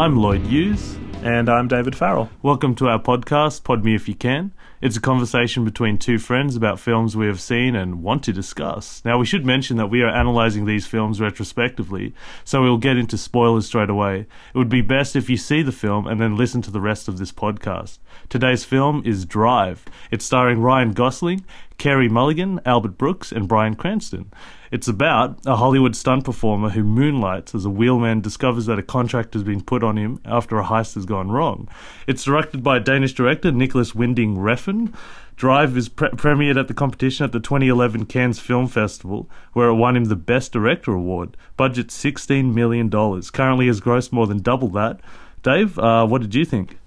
[0.00, 0.98] I'm Lloyd Hughes.
[1.22, 2.30] And I'm David Farrell.
[2.40, 4.54] Welcome to our podcast, Pod Me If You Can.
[4.80, 9.04] It's a conversation between two friends about films we have seen and want to discuss.
[9.04, 12.14] Now, we should mention that we are analysing these films retrospectively,
[12.46, 14.20] so we'll get into spoilers straight away.
[14.20, 17.06] It would be best if you see the film and then listen to the rest
[17.06, 17.98] of this podcast.
[18.30, 19.84] Today's film is Drive.
[20.10, 21.44] It's starring Ryan Gosling,
[21.76, 24.32] Carey Mulligan, Albert Brooks, and Bryan Cranston.
[24.70, 29.34] It's about a Hollywood stunt performer who moonlights as a wheelman discovers that a contract
[29.34, 31.68] has been put on him after a heist has gone wrong.
[32.06, 34.94] It's directed by Danish director Nicolas Winding Refn.
[35.34, 39.74] Drive is pre- premiered at the competition at the 2011 Cannes Film Festival, where it
[39.74, 41.36] won him the Best Director award.
[41.56, 42.90] Budget $16 million.
[42.90, 45.00] Currently has grossed more than double that.
[45.42, 46.78] Dave, uh, what did you think?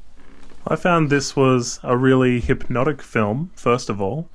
[0.65, 4.30] I found this was a really hypnotic film, first of all.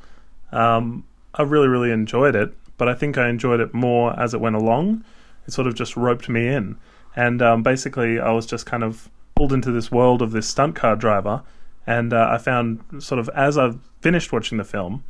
[0.53, 4.41] Um, I really, really enjoyed it but I think I enjoyed it more as it
[4.41, 5.05] went along.
[5.47, 6.79] It sort of just roped me in.
[7.15, 10.75] And um, basically, I was just kind of pulled into this world of this stunt
[10.75, 11.43] car driver.
[11.87, 15.05] And uh, I found, sort of, as I've finished watching the film,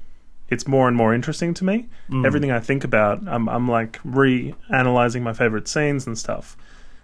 [0.49, 1.89] it's more and more interesting to me.
[2.09, 2.25] Mm.
[2.25, 6.57] Everything I think about, I'm, I'm like re analyzing my favorite scenes and stuff.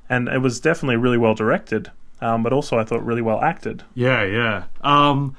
[0.08, 1.90] And it was definitely really well directed,
[2.20, 3.82] um, but also I thought really well acted.
[3.94, 4.64] Yeah, yeah.
[4.82, 5.36] Um,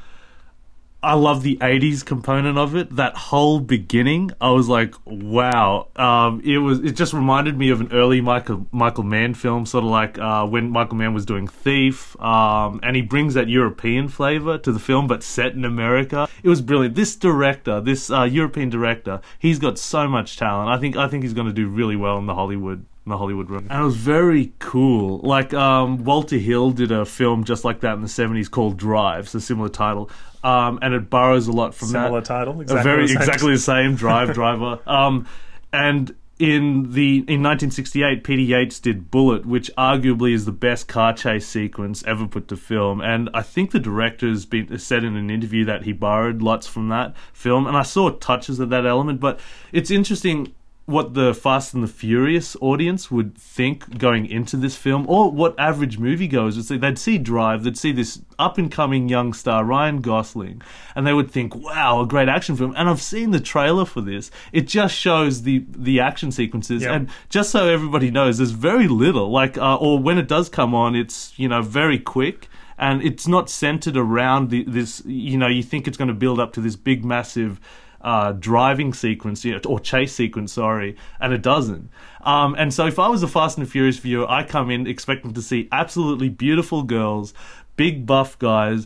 [1.05, 2.95] I love the '80s component of it.
[2.95, 6.79] That whole beginning, I was like, "Wow!" Um, it was.
[6.79, 10.47] It just reminded me of an early Michael Michael Mann film, sort of like uh,
[10.47, 14.79] when Michael Mann was doing Thief, um, and he brings that European flavor to the
[14.79, 16.27] film, but set in America.
[16.41, 16.95] It was brilliant.
[16.95, 20.69] This director, this uh, European director, he's got so much talent.
[20.69, 23.49] I think I think he's going to do really well in the Hollywood the Hollywood
[23.49, 23.67] room.
[23.69, 25.19] And it was very cool.
[25.19, 29.25] Like um, Walter Hill did a film just like that in the seventies called Drive,
[29.25, 30.09] it's a similar title.
[30.43, 32.27] Um, and it borrows a lot from similar that.
[32.27, 33.95] title, exactly very the exactly the same.
[33.95, 34.79] Drive Driver.
[34.85, 35.27] Um,
[35.73, 41.13] and in the in 1968, Peter Yates did Bullitt, which arguably is the best car
[41.13, 43.01] chase sequence ever put to film.
[43.01, 46.67] And I think the director has been said in an interview that he borrowed lots
[46.67, 47.67] from that film.
[47.67, 49.39] And I saw touches of that element, but
[49.71, 50.53] it's interesting
[50.85, 55.59] what the Fast and the Furious audience would think going into this film, or what
[55.59, 56.77] average moviegoers would see.
[56.77, 60.61] They'd see Drive, they'd see this up and coming young star, Ryan Gosling,
[60.95, 62.75] and they would think, wow, a great action film.
[62.77, 64.29] And I've seen the trailer for this.
[64.51, 66.83] It just shows the, the action sequences.
[66.83, 66.91] Yep.
[66.91, 69.31] And just so everybody knows, there's very little.
[69.31, 72.47] Like, uh, or when it does come on, it's, you know, very quick
[72.77, 75.01] and it's not centered around the, this.
[75.05, 77.59] You know, you think it's going to build up to this big, massive
[78.05, 81.89] uh, driving sequence you know, or chase sequence, sorry, and it doesn't.
[82.21, 85.33] Um, and so if I was a Fast and Furious viewer, I come in expecting
[85.33, 87.33] to see absolutely beautiful girls,
[87.75, 88.85] big buff guys.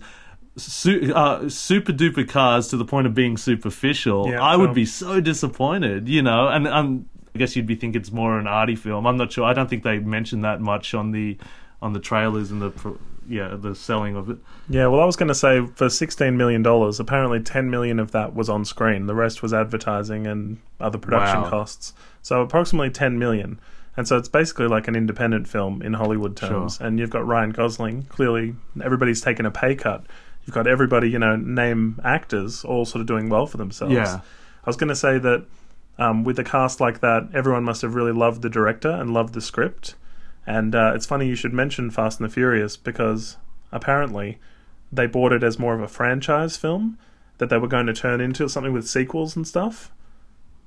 [0.55, 4.85] Su- uh, super duper cars to the point of being superficial, Yeah, I would be
[4.85, 6.47] so disappointed, you know.
[6.47, 9.05] And um, I guess you'd be thinking it's more an arty film.
[9.05, 9.43] I'm not sure.
[9.43, 11.37] I don't think they mentioned that much on the
[11.81, 12.97] on the trailers and the pro-
[13.29, 14.37] yeah the selling of it.
[14.67, 18.35] Yeah, well, I was going to say for $16 million, apparently 10 million of that
[18.35, 19.05] was on screen.
[19.07, 21.49] The rest was advertising and other production Wow.
[21.49, 21.93] costs.
[22.21, 23.59] So approximately 10 million.
[23.97, 26.77] And so it's basically like an independent film in Hollywood terms.
[26.77, 26.87] Sure.
[26.87, 28.03] And you've got Ryan Gosling.
[28.03, 30.05] Clearly, everybody's taken a pay cut.
[30.45, 33.93] You've got everybody, you know, name actors all sort of doing well for themselves.
[33.93, 34.21] Yeah.
[34.63, 35.45] I was going to say that
[35.97, 39.33] um, with a cast like that, everyone must have really loved the director and loved
[39.33, 39.95] the script.
[40.49, 43.37] And uh, it's funny you should mention Fast and the Furious because
[43.71, 44.39] apparently
[44.91, 46.97] they bought it as more of a franchise film
[47.37, 49.91] that they were going to turn into something with sequels and stuff.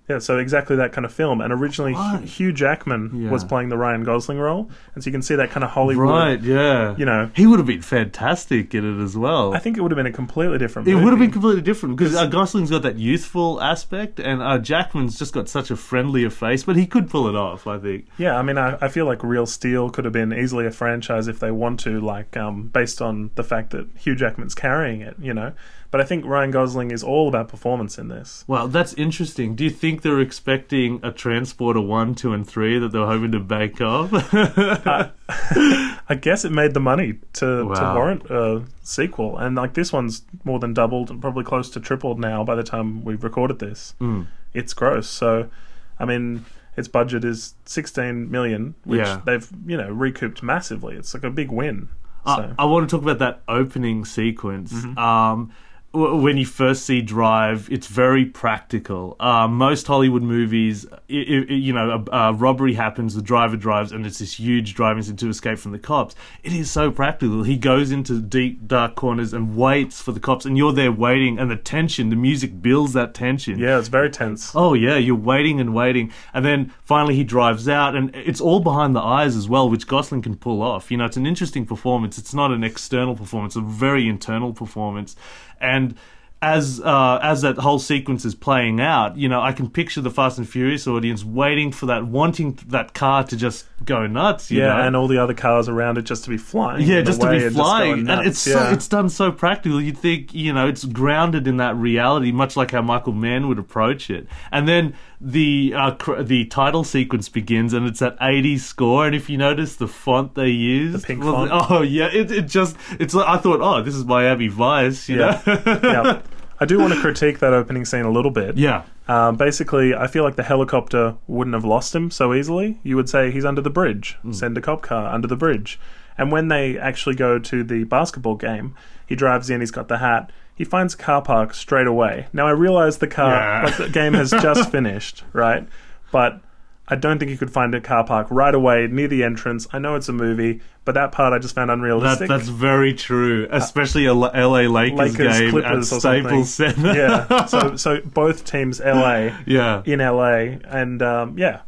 [0.09, 1.41] Yeah, so exactly that kind of film.
[1.41, 2.25] And originally, Right.
[2.25, 3.31] Hugh Jackman Yeah.
[3.31, 6.09] was playing the Ryan Gosling role, and so you can see that kind of Hollywood.
[6.09, 6.95] Right, yeah.
[6.99, 9.55] You know, He would have been fantastic in it as well.
[9.55, 10.89] I think it would have been a completely different.
[10.89, 14.59] It would have been completely different because uh, Gosling's got that youthful aspect, and uh,
[14.59, 18.07] Jackman's just got such a friendlier face, but he could pull it off, I think.
[18.19, 21.29] Yeah, I mean, I, I feel like Real Steel could have been easily a franchise
[21.29, 25.15] if they want to, like, um, based on the fact that Hugh Jackman's carrying it,
[25.21, 25.53] you know.
[25.93, 28.45] But I think Ryan Gosling is all about performance in this.
[28.49, 29.55] Well, that's interesting.
[29.55, 33.41] Do you think they're expecting a Transporter 1, 2, and 3 that they're hoping to
[33.41, 34.09] bake off?
[35.29, 40.23] I guess it made the money to, to warrant a sequel, and like this one's
[40.45, 43.95] more than doubled, and probably close to tripled now by the time we've recorded this.
[44.01, 44.29] Mm.
[44.55, 45.09] It's gross.
[45.11, 45.51] So,
[45.99, 46.47] I mean,
[46.77, 49.21] its budget is 16 million, which Yeah.
[49.27, 50.97] they've you know recouped massively.
[50.97, 51.89] It's like a big win.
[52.25, 52.55] Uh, So.
[52.59, 54.73] I want to talk about that opening sequence.
[54.73, 54.99] Mm-hmm.
[54.99, 55.53] Um,
[55.93, 59.15] when you first see Drive, it's very practical.
[59.21, 63.93] Uh, most Hollywood movies, i i you know, a, a robbery happens, the driver drives,
[63.93, 66.15] and it's this huge driving scene to escape from the cops.
[66.43, 67.43] It is so practical.
[67.43, 71.39] He goes into deep, dark corners and waits for the cops, and you're there waiting,
[71.39, 73.59] and the tension, the music builds that tension.
[73.59, 74.53] Yeah, it's very tense.
[74.55, 78.61] Oh yeah, you're waiting and waiting, and then finally he drives out, and it's all
[78.61, 80.91] behind the eyes as well, which Gosling can pull off.
[80.91, 82.17] You know, it's an interesting performance.
[82.17, 85.17] It's not an external performance; a very internal performance,
[85.63, 85.95] and
[86.43, 90.11] as uh, as that whole sequence is playing out, you know, I can picture the
[90.11, 94.51] Fast and Furious audience waiting for that, wanting that car to just go nuts.
[94.51, 94.83] You yeah, know?
[94.83, 96.85] and all the other cars around it just to be flying.
[96.85, 98.55] Yeah, just to be flying, going and it's yeah.
[98.55, 99.81] so, it's done so practical.
[99.81, 103.61] You'd think you know it's grounded in that reality, much like how Michael Mann would
[103.61, 104.27] approach it.
[104.51, 109.07] And then the uh, cr- the title sequence begins, and it's that '80s score.
[109.07, 111.71] And if you notice the font they use, The pink was- font.
[111.71, 113.15] Oh yeah, it it just it's.
[113.15, 115.09] like- I thought, oh, this is Miami Vice.
[115.09, 115.41] You Yeah.
[115.47, 115.81] know?
[115.83, 116.23] yeah.
[116.61, 118.57] I do want to critique that opening scene a little bit.
[118.57, 118.83] yeah.
[119.09, 122.79] Um, basically, I feel like the helicopter wouldn't have lost him so easily.
[122.85, 124.17] You would say he's under the bridge.
[124.23, 124.33] Hmm.
[124.33, 125.81] Send a cop car under the bridge.
[126.17, 128.77] And when they actually go to the basketball game,
[129.07, 129.59] he drives in.
[129.61, 130.31] He's got the hat.
[130.63, 132.29] He finds a car park straight away.
[132.33, 133.63] Now I realize the car, Yeah.
[133.65, 135.67] like the game has just finished, right?
[136.13, 136.41] But
[136.87, 139.67] I don't think you could find a car park right away near the entrance.
[139.73, 142.29] I know it's a movie, but that part I just found That, unrealistic.
[142.29, 146.55] that's very true, especially a L- LA Lakers, Lakers, game Clippers at Staples.
[146.55, 146.93] Center.
[146.95, 147.47] yeah.
[147.47, 149.83] So so both teams, LA yeah.
[149.85, 151.63] in LA, and um, yeah,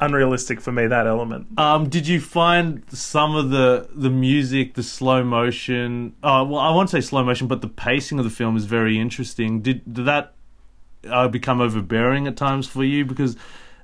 [0.00, 1.58] unrealistic for me that element.
[1.58, 6.14] Um, did you find some of the the music, the slow motion?
[6.22, 8.98] Uh, well, I won't say slow motion, but the pacing of the film is very
[8.98, 9.60] interesting.
[9.60, 10.34] Did did that
[11.08, 13.04] uh, become overbearing at times for you?
[13.04, 13.36] Because,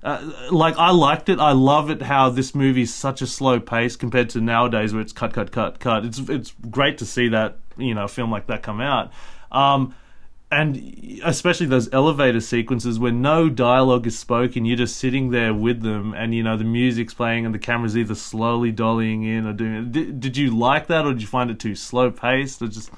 [0.03, 1.39] uh, like, I liked it.
[1.39, 5.03] I love it how this movie is such a slow pace compared to nowadays where
[5.03, 6.05] it's cut, cut, cut, cut.
[6.05, 9.13] It's it's great to see that you know a film like that come out.
[9.51, 9.95] Um,
[10.55, 15.83] and especially those elevator sequences where no dialogue is spoken, you're just sitting there with
[15.83, 19.53] them, and you know the music's playing, and the camera's either slowly dollying in or
[19.53, 19.93] doing it.
[19.93, 22.91] Did, did you like that, or did you find it too slow paced, or just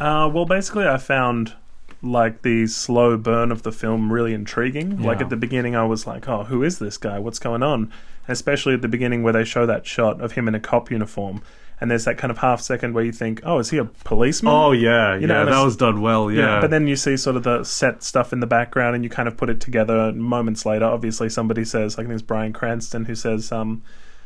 [0.00, 1.54] Uh, well, basically, I found
[2.02, 5.02] like the slow burn of the film really intriguing.
[5.02, 7.18] Like at the beginning, I was like, "Oh, who is this guy?
[7.18, 7.90] What's going on?"
[8.26, 11.42] Especially at the beginning where they show that shot of him in a cop uniform,
[11.80, 14.52] and there's that kind of half second where you think, "Oh, is he a policeman?"
[14.52, 16.60] oh yeah, You know, yeah, that was done well, yeah.
[16.60, 19.28] But then you see sort of the set stuff in the background, and you kind
[19.28, 20.12] of put it together.
[20.12, 23.82] Moments later, obviously, somebody says, I think it's Bryan Cranston who says, um,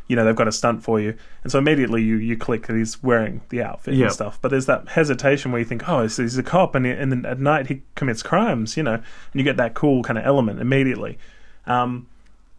[0.06, 2.76] you know, they've got a stunt for you, and so immediately you you click that
[2.76, 4.04] he's wearing the outfit Yep.
[4.04, 4.38] and stuff.
[4.40, 7.12] But there's that hesitation where you think, oh, he's, he's a cop, and he, and
[7.12, 9.04] then at night he commits crimes, you know, and
[9.34, 11.18] you get that cool kind of element immediately.
[11.66, 12.06] Um,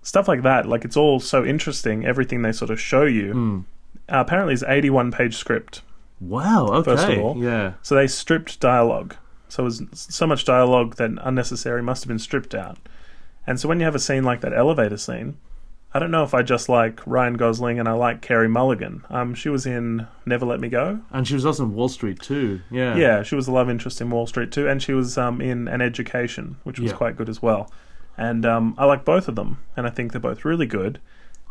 [0.03, 2.05] stuff like that, like it's all so interesting.
[2.05, 3.33] Everything they sort of show you.
[3.33, 3.63] Mm.
[4.11, 5.81] Uh, apparently, it's 81 page script.
[6.19, 9.15] wow, okay, First of all, yeah, So they stripped dialogue.
[9.47, 12.77] So it was so much dialogue that unnecessary must have been stripped out.
[13.47, 15.37] And so when you have a scene like that elevator scene,
[15.91, 19.03] I don't know if I just like Ryan Gosling and I like Carey Mulligan.
[19.09, 20.99] Um, she was in Never Let Me Go.
[21.09, 23.99] and she was also in Wall Street too, yeah, Yeah, she was the love interest
[24.01, 26.97] in Wall Street too, and she was um, in An Education, which was Yeah.
[26.97, 27.71] quite good as well.
[28.17, 30.99] And um, I like both of them, and I think they're both really good.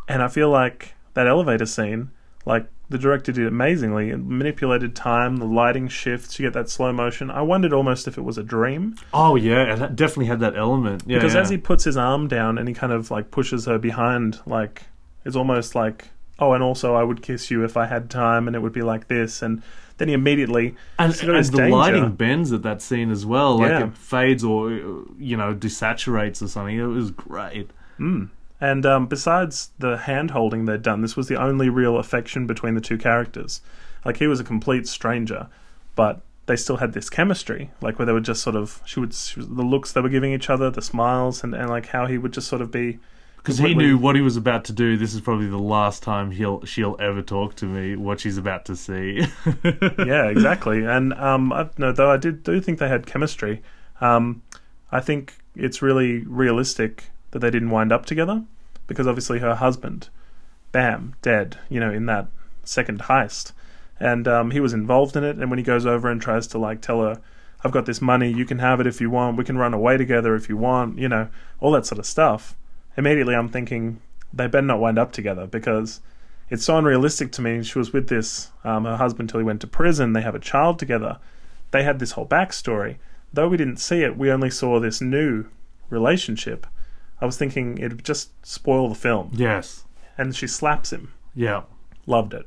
[0.07, 2.11] And I feel like that elevator scene,
[2.49, 6.91] like the director did amazingly, It manipulated time, the lighting shifts, you get that slow
[6.91, 7.29] motion.
[7.29, 11.03] I wondered almost if it was a dream Oh yeah, it definitely had that element,
[11.05, 11.41] yeah, because yeah.
[11.41, 14.83] as he puts his arm down and he kind of like pushes her behind, like
[15.25, 16.09] it's almost like
[16.41, 18.81] oh, and also I would kiss you if I had time, and it would be
[18.81, 19.61] like this, and
[19.97, 21.75] then he immediately and, It's and the danger.
[21.75, 23.59] lighting bends at that scene as well.
[23.59, 23.87] Like Yeah.
[23.87, 26.75] it fades or you know desaturates or something.
[26.79, 27.69] It was great.
[27.99, 28.29] Mm.
[28.61, 32.75] And um, besides the hand holding they'd done, this was the only real affection between
[32.75, 33.61] the two characters.
[34.03, 35.47] Like he was a complete stranger,
[35.95, 39.13] but they still had this chemistry, like where they were just sort of she would
[39.13, 42.05] she was, the looks they were giving each other, the smiles, and, and like how
[42.05, 42.99] he would just sort of be
[43.37, 44.97] Because he knew what he was about to do.
[44.97, 47.95] This is probably the last time he'll she'll ever talk to me.
[47.95, 49.21] What she's about to see.
[49.63, 50.85] yeah, exactly.
[50.85, 53.61] And um, I, no, though I did do think they had chemistry.
[54.01, 54.41] Um,
[54.91, 58.43] I think it's really realistic that they didn't wind up together
[58.87, 60.09] because obviously her husband,
[60.71, 61.57] bam, dead.
[61.69, 62.27] You know, in that
[62.63, 63.51] second heist,
[63.99, 65.37] and um, he was involved in it.
[65.37, 67.21] And when he goes over and tries to like tell her,
[67.63, 69.37] "I've got this money, you can have it if you want.
[69.37, 72.55] We can run away together if you want," you know, all that sort of stuff.
[72.97, 74.01] Immediately, I'm thinking
[74.33, 76.01] they better not wind up together because
[76.49, 77.63] it's so unrealistic to me.
[77.63, 80.13] She was with this um, her husband till he went to prison.
[80.13, 81.19] They have a child together.
[81.71, 82.97] They had this whole backstory.
[83.31, 85.45] Though we didn't see it, we only saw this new
[85.89, 86.65] relationship.
[87.21, 89.31] I was thinking it'd just spoil the film.
[89.33, 89.83] yes.
[90.17, 91.13] And she slaps him.
[91.33, 91.61] Yeah.
[92.05, 92.45] Loved it.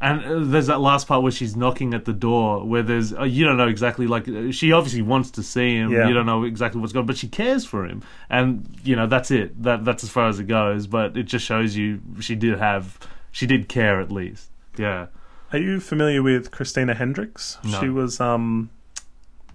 [0.00, 3.22] And uh, there's that last part where she's knocking at the door, where there's uh,
[3.22, 5.92] you don't know exactly like uh, she obviously wants to see him.
[5.92, 6.08] Yeah.
[6.08, 9.06] You don't know exactly what's going, on, but she cares for him, and you know
[9.06, 9.62] that's it.
[9.62, 10.88] That that's as far as it goes.
[10.88, 12.98] But it just shows you she did have
[13.30, 14.50] she did care at least.
[14.76, 15.06] Yeah.
[15.52, 17.58] Are you familiar with Christina Hendricks?
[17.62, 17.78] No.
[17.78, 18.70] She was um,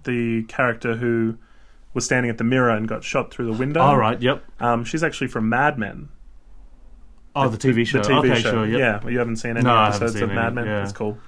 [0.04, 1.36] the character who
[1.98, 3.80] was standing at the mirror and got shot through the window.
[3.80, 4.20] All right.
[4.20, 4.44] Yep.
[4.60, 6.08] Um, she's actually from Mad Men.
[7.34, 8.00] Oh, the TV show.
[8.02, 8.50] The TV okay, show.
[8.50, 8.66] sure.
[8.66, 8.78] Yep.
[8.78, 10.66] Yeah, well, you haven't seen any No, episodes seen of Mad Men.
[10.66, 10.80] yeah.
[10.80, 11.18] That's cool.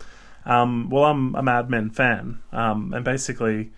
[0.45, 3.73] Um, well, I'm a Mad Men fan, um, and basically,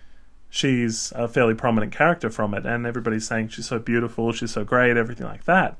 [0.49, 4.63] she's a fairly prominent character from it, and everybody's saying she's so beautiful, she's so
[4.63, 5.77] great, everything like that.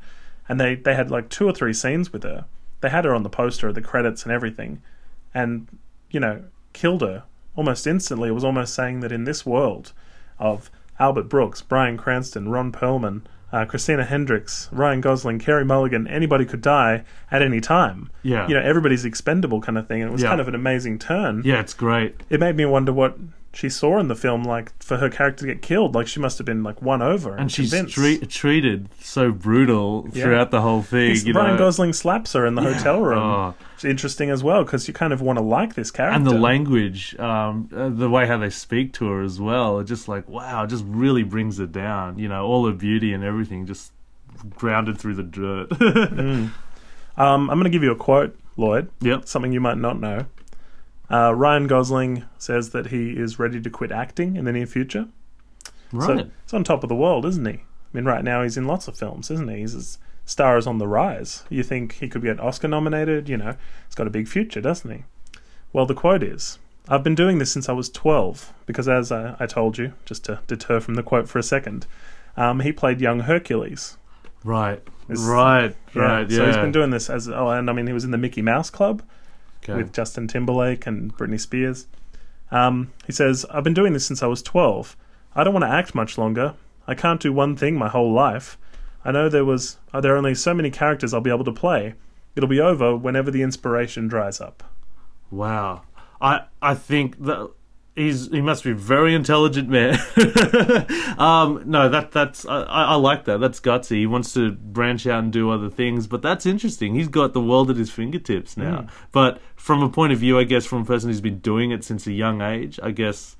[0.49, 2.45] And they they had like two or three scenes with her.
[2.81, 4.81] They had her on the poster, the credits, and everything,
[5.33, 5.67] and
[6.11, 6.43] you know,
[6.73, 7.23] killed her
[7.55, 8.29] almost instantly.
[8.29, 9.93] It was almost saying that in this world
[10.37, 10.69] of
[10.99, 13.21] Albert Brooks, Bryan Cranston, Ron Perlman,
[13.51, 18.09] uh, Christina Hendricks, Ryan Gosling, Carey Mulligan, anybody could die at any time.
[18.23, 18.47] Yeah.
[18.47, 20.01] You know, everybody's expendable kind of thing.
[20.01, 20.29] And it was Yeah.
[20.29, 21.41] kind of an amazing turn.
[21.45, 22.21] Yeah, it's great.
[22.29, 23.17] It made me wonder what
[23.55, 25.93] she saw in the film, like for her character to get killed.
[25.93, 30.07] Like she must have been like won over and, And she's tre- treated so brutal
[30.11, 30.23] Yeah.
[30.23, 31.09] throughout the whole thing.
[31.09, 31.57] He's- you Ryan know.
[31.59, 33.19] Gosling slaps her in the hotel room.
[33.19, 33.53] Oh.
[33.75, 36.15] It's interesting as well because you kind of want to like this character.
[36.15, 39.85] and the language, um, uh, the way how they speak to her as well, it
[39.85, 42.17] just like wow, it just really brings it down.
[42.17, 43.91] You know, all her beauty and everything just
[44.57, 45.69] grounded through the dirt.
[46.23, 46.49] Mm.
[47.15, 48.89] Um, I'm going to give you a quote, Lloyd.
[48.99, 49.27] yep.
[49.27, 50.25] something you might not know.
[51.11, 55.07] Uh, Ryan Gosling says that he is ready to quit acting in the near future.
[55.91, 56.07] Right.
[56.07, 57.53] So he's on top of the world, isn't he?
[57.53, 59.57] I mean, right now he's in lots of films, isn't he?
[59.57, 61.43] He's as star is on the rise.
[61.49, 63.29] You think he could get an Oscar nominated?
[63.29, 63.55] You know,
[63.87, 65.03] he's got a big future, doesn't he?
[65.71, 66.57] Well, the quote is
[66.87, 70.25] I've been doing this since I was 12, because as I, I told you, just
[70.25, 71.85] to deter from the quote for a second,
[72.35, 73.97] um, he played young Hercules.
[74.43, 74.81] right.
[75.07, 75.75] This- right.
[75.93, 76.29] Right.
[76.31, 76.37] Yeah.
[76.37, 78.41] So he's been doing this as, oh, and I mean, he was in the Mickey
[78.41, 79.03] Mouse Club
[79.63, 79.75] Okay.
[79.75, 81.87] with Justin Timberlake and Britney Spears.
[82.51, 84.95] Um, he says, I've been doing this since I was 12.
[85.35, 86.53] I don't want to act much longer.
[86.85, 88.57] I can't do one thing my whole life.
[89.05, 91.51] I know there was uh, there are only so many characters I'll be able to
[91.51, 91.95] play.
[92.35, 94.63] It'll be over whenever the inspiration dries up.
[95.31, 95.83] Wow.
[96.21, 97.51] I I think that
[97.95, 99.93] he's he must be a very intelligent man.
[101.17, 103.39] um, no, that that's I, I like that.
[103.39, 103.97] That's gutsy.
[103.97, 106.95] He wants to branch out and do other things, but that's interesting.
[106.95, 108.81] He's got the world at his fingertips now.
[108.81, 108.89] Mm.
[109.11, 111.83] But from a point of view, I guess, from a person who's been doing it
[111.83, 113.35] since a young age, I guess.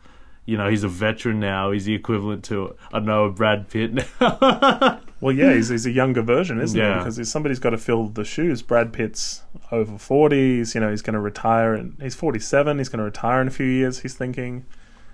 [0.46, 1.72] You know, he's a veteran now.
[1.72, 5.00] He's the equivalent to, I don't know, a Brad Pitt now.
[5.22, 6.96] Well, yeah, he's, he's a younger version, isn't Yeah.
[6.96, 7.00] he?
[7.12, 8.62] Because somebody's got to fill the shoes.
[8.62, 12.98] Brad Pitt's over 40s, you know, he's going to retire, and he's 47, he's going
[12.98, 14.66] to retire in a few years, he's thinking.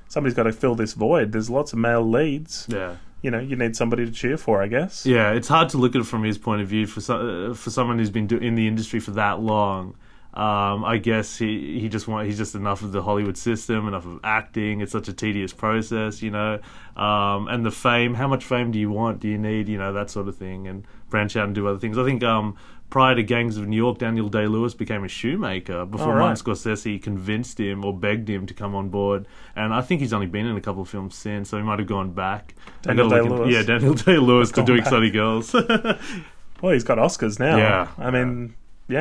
[0.08, 1.32] Somebody's got to fill this void.
[1.32, 2.66] There's lots of male leads.
[2.70, 2.96] yeah.
[3.22, 5.06] You know, you need somebody to cheer for, I guess.
[5.06, 7.54] Yeah, it's hard to look at it from his point of view for so, uh,
[7.54, 9.94] for someone who's been do- in the industry for that long.
[10.34, 14.06] Um, I guess he he just want he's just enough of the Hollywood system, enough
[14.06, 14.82] of acting.
[14.82, 16.60] It's such a tedious process, you know.
[16.96, 19.20] Um, and the fame, how much fame do you want?
[19.20, 21.80] Do you need, you know, that sort of thing, and branch out and do other
[21.80, 21.98] things.
[21.98, 22.56] I think um,
[22.90, 26.20] prior to Gangs of New York, Daniel Day Lewis became a shoemaker before Oh, right.
[26.20, 29.28] Martin Scorsese convinced him or begged him to come on board.
[29.56, 31.80] And I think he's only been in a couple of films since, so he might
[31.80, 32.56] have gone back.
[32.82, 33.54] Daniel Day-Lewis.
[33.54, 35.14] Yeah, Daniel Day Lewis to do back.
[35.14, 35.56] Girls.
[36.62, 37.56] Well, he's got Oscars now.
[37.56, 37.88] Yeah.
[37.98, 38.54] I mean, yeah,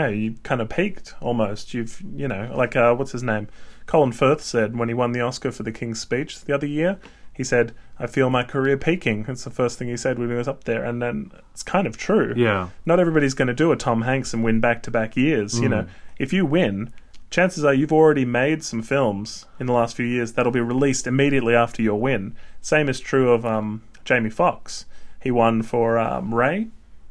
[0.08, 1.72] you kind of peaked almost.
[1.74, 3.48] You've, you know, like, uh, what's his name?
[3.86, 6.98] Colin Firth said when he won the Oscar for The King's Speech the other year,
[7.34, 9.22] he said, I feel my career peaking.
[9.22, 10.84] That's the first thing he said when he was up there.
[10.84, 12.34] And then it's kind of true.
[12.36, 15.58] yeah, Not everybody's going to do a Tom Hanks and win back to back years.
[15.60, 15.70] You Mm.
[15.70, 15.86] know,
[16.18, 16.92] if you win,
[17.30, 21.06] chances are you've already made some films in the last few years that'll be released
[21.06, 22.34] immediately after your win.
[22.60, 24.84] Same is true of um, Jamie Foxx.
[25.22, 26.68] He won for um, Ray,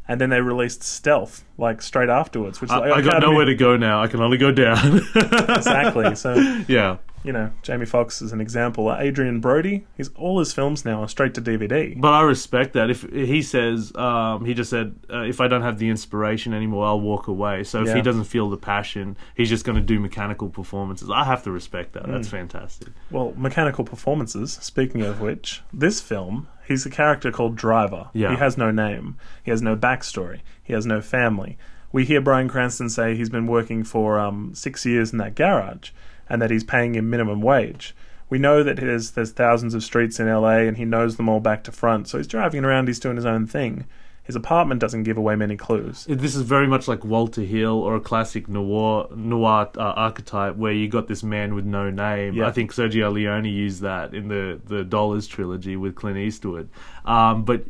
[0.08, 2.62] and then they released Stealth like straight afterwards.
[2.62, 4.02] Which I, like, I got nowhere to go now.
[4.02, 4.98] I can only go down.
[5.16, 6.16] exactly.
[6.16, 6.36] So
[6.68, 6.98] yeah,
[7.28, 8.90] you know, Jamie Foxx is an example.
[8.90, 12.00] Adrien Brody, he's all his films now are straight to DVD.
[12.00, 12.90] but I respect that.
[12.90, 16.86] If he says, um, he just said, uh, if I don't have the inspiration anymore,
[16.88, 17.64] I'll walk away.
[17.66, 17.96] So if Yeah.
[17.96, 21.10] he doesn't feel the passion, he's just going to do mechanical performances.
[21.14, 22.04] I have to respect that.
[22.06, 22.14] Mm.
[22.14, 22.88] That's fantastic.
[23.12, 24.54] Well, mechanical performances.
[24.62, 28.10] Speaking of which, this film, he's a character called Driver.
[28.14, 28.30] Yeah.
[28.32, 29.18] He has no name.
[29.44, 30.40] He has no backstory.
[30.64, 31.58] He has no family.
[31.92, 35.92] We hear Bryan Cranston say he's been working for um, six years in that garage,
[36.30, 37.96] and that he's paying him minimum wage.
[38.30, 41.40] We know that there's there's thousands of streets in LA, and he knows them all
[41.40, 42.08] back to front.
[42.08, 42.88] So he's driving around.
[42.88, 43.86] He's doing his own thing.
[44.28, 46.06] His apartment doesn't give away many clues.
[46.10, 50.74] This is very much like Walter Hill or a classic noir noir uh, archetype where
[50.74, 52.34] you got this man with no name.
[52.34, 52.48] Yeah.
[52.48, 56.70] I think Sergio Leone used that in the the Dollars trilogy with Clint Eastwood.
[57.06, 57.64] Um, but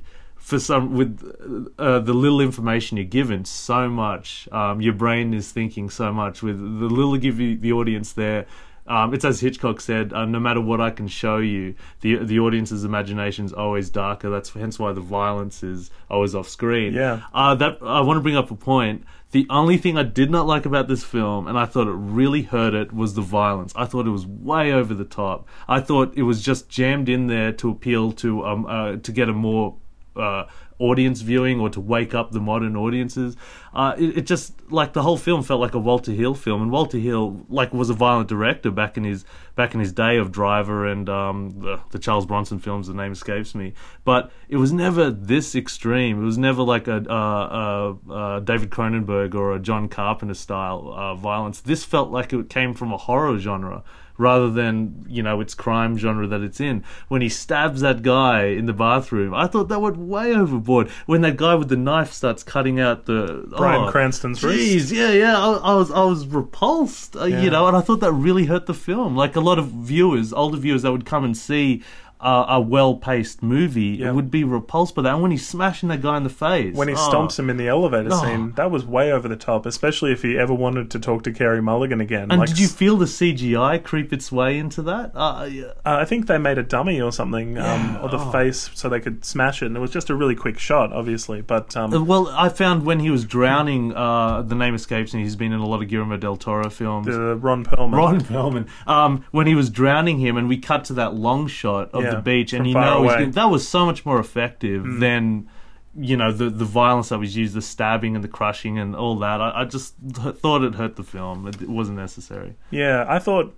[0.47, 5.51] for some with uh, the little information you're given, so much um, your brain is
[5.51, 6.41] thinking so much.
[6.41, 8.45] With the little give you, the audience there,
[8.87, 12.39] um, it's as Hitchcock said: uh, no matter what I can show you, the the
[12.39, 14.29] audience's imagination is always darker.
[14.29, 16.93] That's hence why the violence is always off screen.
[16.93, 17.23] Yeah.
[17.33, 19.03] Uh, that I want to bring up a point.
[19.31, 22.43] The only thing I did not like about this film, and I thought it really
[22.43, 23.73] hurt it, was the violence.
[23.75, 25.45] I thought it was way over the top.
[25.67, 29.27] I thought it was just jammed in there to appeal to um uh, to get
[29.27, 29.75] a more
[30.17, 30.47] uh,
[30.79, 33.35] audience viewing or to wake up the modern audiences.
[33.73, 36.71] Uh, it, it just like the whole film felt like a Walter Hill film, and
[36.71, 40.31] Walter Hill like was a violent director back in his back in his day of
[40.31, 42.87] Driver and um, the, the Charles Bronson films.
[42.87, 46.21] The name escapes me, but it was never this extreme.
[46.21, 50.93] It was never like a, uh, uh, uh, David Cronenberg or a John Carpenter style
[50.95, 51.61] uh, violence.
[51.61, 53.83] This felt like it came from a horror genre
[54.17, 56.83] rather than you know its crime genre that it's in.
[57.07, 60.89] When he stabs that guy in the bathroom, I thought that went way overboard.
[61.05, 65.11] When that guy with the knife starts cutting out the Bryan oh, Cranston's Jeez, yeah,
[65.11, 65.37] yeah.
[65.37, 67.41] I, I was I was repulsed, uh, Yeah.
[67.41, 69.15] you know, and I thought that really hurt the film.
[69.15, 71.83] Like a lot of viewers, older viewers that would come and see.
[72.19, 74.11] Uh, a well-paced movie Yeah.
[74.11, 75.13] would be repulsed by that.
[75.13, 76.97] And when he's smashing that guy in the face, When he oh.
[76.97, 78.23] stomps him in the elevator Oh.
[78.23, 81.31] scene, that was way over the top, especially if he ever wanted to talk to
[81.31, 82.31] Carey Mulligan again.
[82.31, 85.11] And like, did you feel the CGI creep its way into that?
[85.13, 85.65] Uh, yeah.
[85.85, 88.31] Uh, I think they made a dummy or something um, of the oh.
[88.31, 91.41] face so they could smash it, and it was just a really quick shot, obviously.
[91.41, 95.21] But um, Uh, Well, I found when he was drowning, uh, the name escapes me.
[95.21, 97.05] He's been in a lot of Guillermo del Toro films.
[97.05, 98.65] the Ron Perlman, Ron Perlman.
[98.87, 102.15] Um, when he was drowning him, and we cut to that long shot of Yeah,
[102.15, 104.99] the beach, and you know that was so much more effective mm.
[104.99, 105.49] than
[105.95, 109.17] you know the the violence that was used, the stabbing and the crushing and all
[109.19, 109.41] that.
[109.41, 111.47] I, I just th- thought it hurt the film.
[111.47, 112.55] It, it wasn't necessary.
[112.69, 113.55] Yeah, I thought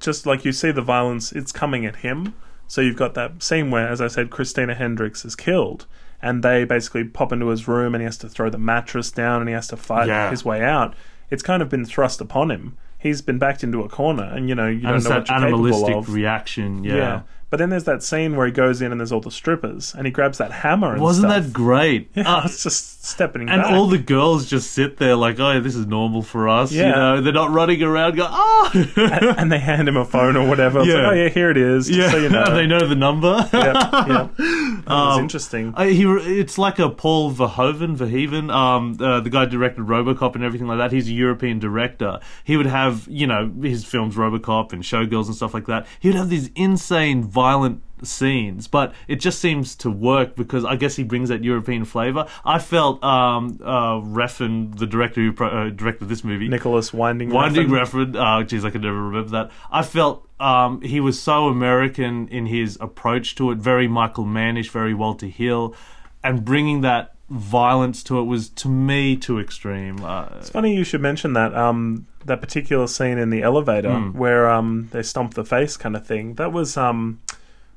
[0.00, 2.34] just like you see the violence, it's coming at him.
[2.68, 5.86] So you've got that scene where, as I said, Christina Hendricks is killed,
[6.22, 9.40] and they basically pop into his room, and he has to throw the mattress down,
[9.40, 10.30] and he has to fight Yeah.
[10.30, 10.94] his way out.
[11.30, 12.76] It's kind of been thrust upon him.
[12.98, 15.38] He's been backed into a corner, and you know you and don't know what you're
[15.38, 16.12] capable animalistic of.
[16.12, 16.84] reaction.
[16.84, 17.22] Yeah.
[17.52, 20.06] But then there's that scene where he goes in and there's all the strippers, and
[20.06, 20.94] he grabs that hammer.
[20.94, 21.44] And Wasn't stuff.
[21.44, 22.08] that great?
[22.16, 23.70] Yeah, Uh, it's just stepping and back.
[23.72, 26.72] all the girls just sit there like, oh, this is normal for us.
[26.72, 28.70] You know, they're not running around going, oh.
[28.96, 30.78] and, and they hand him a phone or whatever.
[30.80, 30.94] It's Yeah.
[30.94, 31.90] like, oh yeah, here it is.
[31.90, 32.54] Yeah, so you know.
[32.54, 33.46] they know the number.
[33.52, 34.28] yeah, yeah.
[34.82, 35.74] That was Um, interesting.
[35.76, 36.04] Uh, he,
[36.40, 40.78] it's like a Paul Verhoeven, Verheven, um, uh, the guy directed RoboCop and everything like
[40.78, 40.90] that.
[40.90, 42.18] He's a European director.
[42.44, 45.86] He would have, you know, his films RoboCop and Showgirls and stuff like that.
[46.00, 50.76] He would have these insane, violent scenes, but it just seems to work because I
[50.76, 52.26] guess he brings that European flavor.
[52.44, 57.30] I felt um, uh, Refn, the director who pro- uh, directed this movie, Nicolas Winding.
[57.30, 58.12] Winding Refn.
[58.12, 58.40] Refn.
[58.40, 59.50] Uh, geez, I could never remember that.
[59.72, 64.70] I felt um, he was so American in his approach to it, very Michael Mannish,
[64.70, 65.74] very Walter Hill,
[66.22, 70.04] and bringing that violence to it was to me too extreme.
[70.04, 71.54] Uh, It's funny you should mention that.
[71.54, 74.16] Um, that particular scene in the elevator Hmm.
[74.16, 76.34] where um they stomp the face kind of thing.
[76.34, 77.20] That was um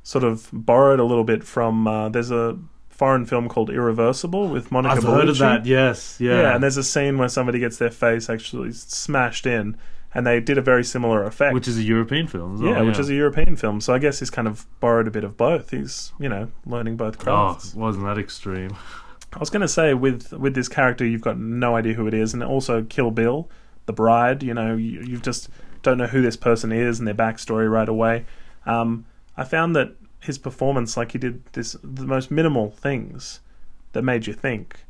[0.03, 1.87] sort of borrowed a little bit from.
[1.87, 2.57] Uh, there's a
[2.89, 5.39] foreign film called Irreversible with Monica I've heard of Bellucci.
[5.39, 5.65] that.
[5.65, 6.41] Yes, yeah.
[6.41, 6.53] Yeah.
[6.55, 9.75] and there's a scene where somebody gets their face actually smashed in,
[10.13, 11.53] and they did a very similar effect.
[11.55, 12.55] which is a European film.
[12.55, 13.81] As well, yeah, which is a European film.
[13.81, 15.71] So I guess he's kind of borrowed a bit of both.
[15.71, 17.73] He's you know learning both oh, crafts.
[17.73, 18.75] wasn't that extreme?
[19.33, 22.13] I was going to say with with this character, you've got no idea who it
[22.13, 23.49] is, and also Kill Bill,
[23.85, 24.43] the bride.
[24.43, 25.49] You know, you, you just
[25.81, 28.25] don't know who this person is and their backstory right away.
[28.65, 29.05] Um,
[29.37, 33.39] I found that his performance, like he did this, the most minimal things
[33.91, 34.83] that made you think,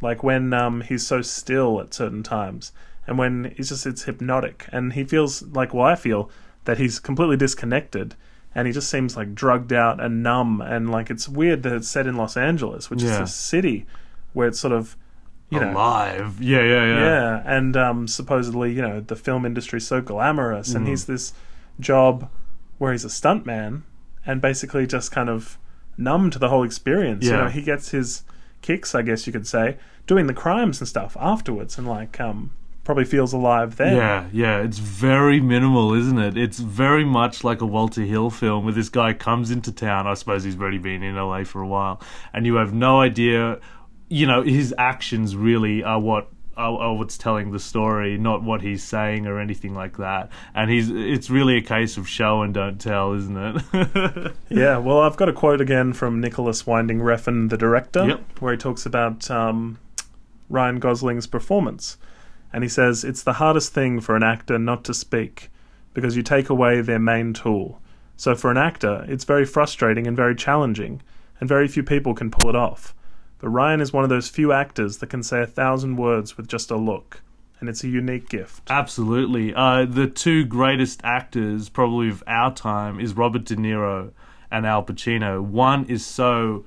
[0.00, 2.72] like when um, he's so still at certain times,
[3.06, 6.30] and when he's just it's hypnotic, and he feels like well, I feel
[6.64, 8.14] that he's completely disconnected.
[8.54, 11.88] And he just seems like drugged out and numb, and like it's weird that it's
[11.88, 13.14] set in Los Angeles, which Yeah.
[13.14, 13.86] is a city
[14.34, 14.96] where it's sort of,
[15.50, 16.36] you know, Alive.
[16.40, 17.00] Yeah, yeah, yeah.
[17.00, 20.76] yeah, and um, supposedly, you know, the film industry is so glamorous, Mm.
[20.76, 21.32] and he's this
[21.80, 22.28] job
[22.78, 23.82] where he's a stuntman,
[24.26, 25.58] and basically just kind of
[25.96, 27.24] numb to the whole experience.
[27.24, 28.22] You know, he gets his
[28.60, 32.50] kicks, I guess you could say, doing the crimes and stuff afterwards, and like um,
[32.84, 33.96] probably feels alive then.
[33.96, 36.36] Yeah, yeah, it's very minimal, isn't it?
[36.36, 40.06] It's very much like a Walter Hill film where this guy comes into town.
[40.06, 42.00] I suppose he's already been in LA for a while,
[42.32, 43.60] and you have no idea.
[44.08, 48.60] You know, his actions really are what are, are what's telling the story, not what
[48.60, 50.28] he's saying or anything like that.
[50.54, 53.36] And he's it's really a case of show and don't tell, isn't
[53.72, 54.32] it?
[54.50, 58.40] Yeah, well, I've got a quote again from Nicolas Winding Refn, the director, Yep.
[58.40, 59.78] where he talks about um,
[60.50, 61.96] Ryan Gosling's performance.
[62.52, 65.50] And he says, It's the hardest thing for an actor not to speak
[65.94, 67.80] because you take away their main tool.
[68.16, 71.02] So for an actor, it's very frustrating and very challenging.
[71.42, 72.94] and very few people can pull it off.
[73.40, 76.46] But Ryan is one of those few actors that can say a thousand words with
[76.46, 77.20] just a look,
[77.58, 78.70] and it's a unique gift.
[78.70, 79.52] Absolutely.
[79.52, 84.12] Uh, the two greatest actors, probably of our time, is Robert De Niro
[84.52, 85.42] and Al Pacino.
[85.42, 86.64] One is so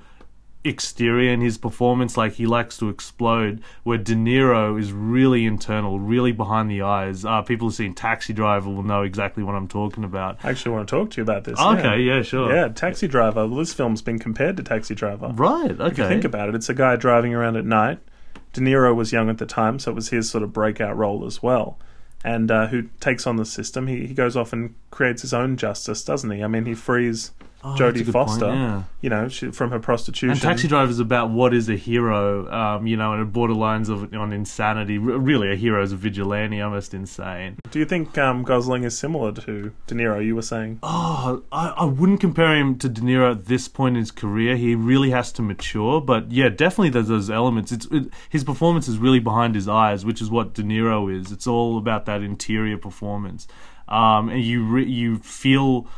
[0.68, 5.98] exterior in his performance, like he likes to explode, where De Niro is really internal,
[5.98, 7.24] really behind the eyes.
[7.24, 10.38] Uh, people who've seen Taxi Driver will know exactly what I'm talking about.
[10.42, 11.58] I actually want to talk to you about this.
[11.58, 12.54] Okay, yeah, sure.
[12.54, 13.46] Yeah, Taxi Driver.
[13.46, 15.28] Well, this film's been compared to Taxi Driver.
[15.34, 16.08] Right, If you okay.
[16.08, 17.98] think about it, it's a guy driving around at night.
[18.52, 21.26] De Niro was young at the time, so it was his sort of breakout role
[21.26, 21.78] as well.
[22.24, 23.86] And uh, who takes on the system?
[23.86, 26.42] He he goes off and creates his own justice, doesn't he?
[26.42, 27.30] I mean, he frees
[27.64, 28.82] Oh, Jodie good point, Foster, yeah.
[29.00, 30.30] you know, she, from her prostitution.
[30.30, 33.88] And Taxi Driver is about what is a hero, um, you know, and it borderlines
[33.88, 34.98] of on insanity.
[34.98, 37.56] R- really, a hero is a vigilante, almost insane.
[37.70, 40.24] Do you think um, Gosling is similar to De Niro?
[40.24, 40.80] You were saying.
[40.82, 44.56] Oh, I, I wouldn't compare him to De Niro at this point in his career.
[44.56, 47.72] He really has to mature, but yeah, definitely there's those elements.
[47.72, 51.32] It's it, his performance is really behind his eyes, which is what De Niro is.
[51.32, 53.48] It's all about that interior performance,
[53.88, 55.88] um, and you re- you feel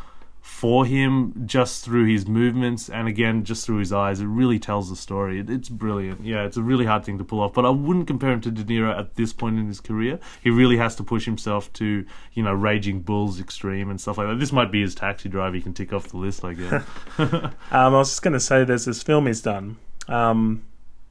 [0.58, 4.18] for him just through his movements and again just through his eyes.
[4.18, 5.38] It really tells the story.
[5.38, 6.24] It, it's brilliant.
[6.24, 7.52] Yeah, it's a really hard thing to pull off.
[7.54, 10.18] But I wouldn't compare him to De Niro at this point in his career.
[10.42, 14.26] He really has to push himself to you know Raging Bulls extreme and stuff like
[14.26, 14.40] that.
[14.40, 15.54] This might be his taxi driver.
[15.54, 16.82] He can tick off the list, I guess.
[17.18, 19.76] Um, I was just going to say, there's this film he's done.
[20.08, 20.64] Um,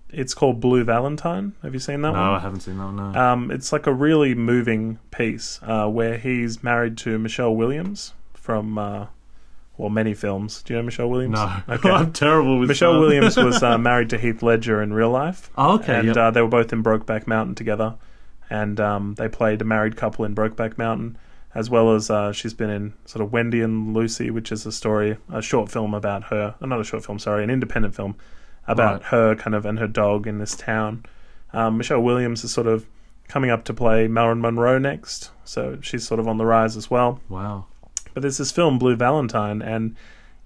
[0.09, 1.53] it's called Blue Valentine.
[1.61, 2.29] Have you seen that no, one?
[2.31, 2.85] I haven't seen that.
[2.85, 3.19] one, No.
[3.19, 8.77] Um, it's like a really moving piece uh, where he's married to Michelle Williams from,
[8.77, 9.07] uh,
[9.77, 10.61] well, many films.
[10.63, 11.35] Do you know Michelle Williams?
[11.35, 11.89] no, Okay.
[11.91, 12.99] I'm terrible with Michelle.
[12.99, 15.49] Williams was uh, married to Heath Ledger in real life.
[15.57, 16.17] Oh, okay, And yep.
[16.17, 17.95] uh, they were both in Brokeback Mountain together.
[18.49, 21.17] And um, they played a married couple in Brokeback Mountain,
[21.53, 24.71] as well as uh, she's been in sort of Wendy and Lucy, which is a
[24.71, 26.55] story, a short film about her.
[26.61, 28.15] uh, Not a short film, sorry, an independent film
[28.67, 29.03] about Right.
[29.09, 31.03] her kind of and her dog in this town.
[31.53, 32.85] Um, Michelle Williams is sort of
[33.27, 36.89] coming up to play Marilyn Monroe next, so she's sort of on the rise as
[36.89, 37.19] well.
[37.29, 37.65] Wow.
[38.17, 39.95] But there's this film, Blue Valentine, and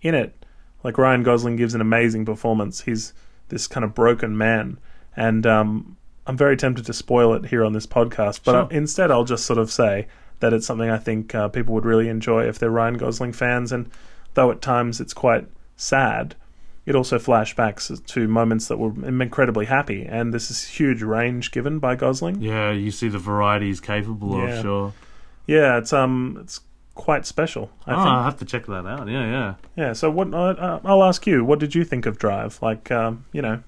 [0.01, 0.45] in it,
[0.83, 2.81] like Ryan Gosling gives an amazing performance.
[2.81, 3.13] He's
[3.47, 4.77] this kind of broken man,
[5.15, 5.95] and um,
[6.27, 8.41] I'm very tempted to spoil it here on this podcast.
[8.43, 8.61] But Sure.
[8.63, 10.07] uh, instead, I'll just sort of say
[10.41, 13.71] that it's something I think uh, people would really enjoy if they're Ryan Gosling fans.
[13.71, 13.89] And
[14.33, 16.35] though at times it's quite sad,
[16.85, 20.05] it also flashbacks to moments that were incredibly happy.
[20.05, 22.41] And this is huge range given by Gosling.
[22.41, 24.55] Yeah, you see the variety he's capable Yeah.
[24.57, 24.61] of.
[24.61, 24.93] Sure.
[25.47, 26.59] Yeah, it's um, it's
[26.95, 27.71] quite special.
[27.85, 28.07] I oh, think.
[28.07, 29.07] I have to check that out.
[29.07, 29.53] Yeah, yeah.
[29.75, 29.93] Yeah.
[29.93, 30.33] So what?
[30.33, 31.43] Uh, I'll ask you.
[31.43, 32.61] What did you think of Drive?
[32.61, 33.63] Like, um, you know,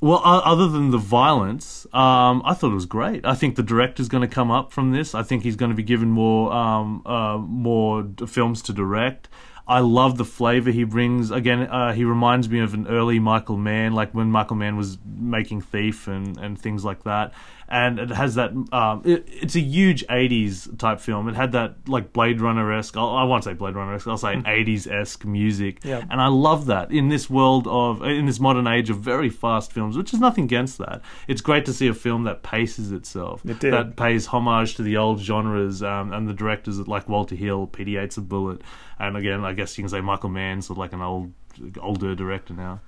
[0.00, 3.24] Well, other than the violence, um, I thought it was great.
[3.24, 5.14] I think the director's going to come up from this.
[5.14, 9.28] I think he's going to be given more um, uh, more d- films to direct.
[9.68, 11.32] I love the flavor he brings.
[11.32, 14.96] Again, uh, he reminds me of an early Michael Mann, like when Michael Mann was
[15.04, 17.32] making Thief and, and things like that.
[17.68, 18.52] And it has that.
[18.72, 21.28] Um, it, it's a huge '80s type film.
[21.28, 22.96] It had that like Blade Runner esque.
[22.96, 24.06] I won't say Blade Runner esque.
[24.06, 25.80] I'll say '80s esque music.
[25.84, 26.04] Yeah.
[26.08, 29.72] And I love that in this world of in this modern age of very fast
[29.72, 31.02] films, which is nothing against that.
[31.26, 33.72] It's great to see a film that paces itself, It did.
[33.72, 37.92] that pays homage to the old genres, um, and the directors like Walter Hill, P.D.
[37.94, 38.62] Yates of Bullitt,
[39.00, 41.32] and again, I guess you can say Michael Mann, sort of like an old
[41.80, 42.80] older director now.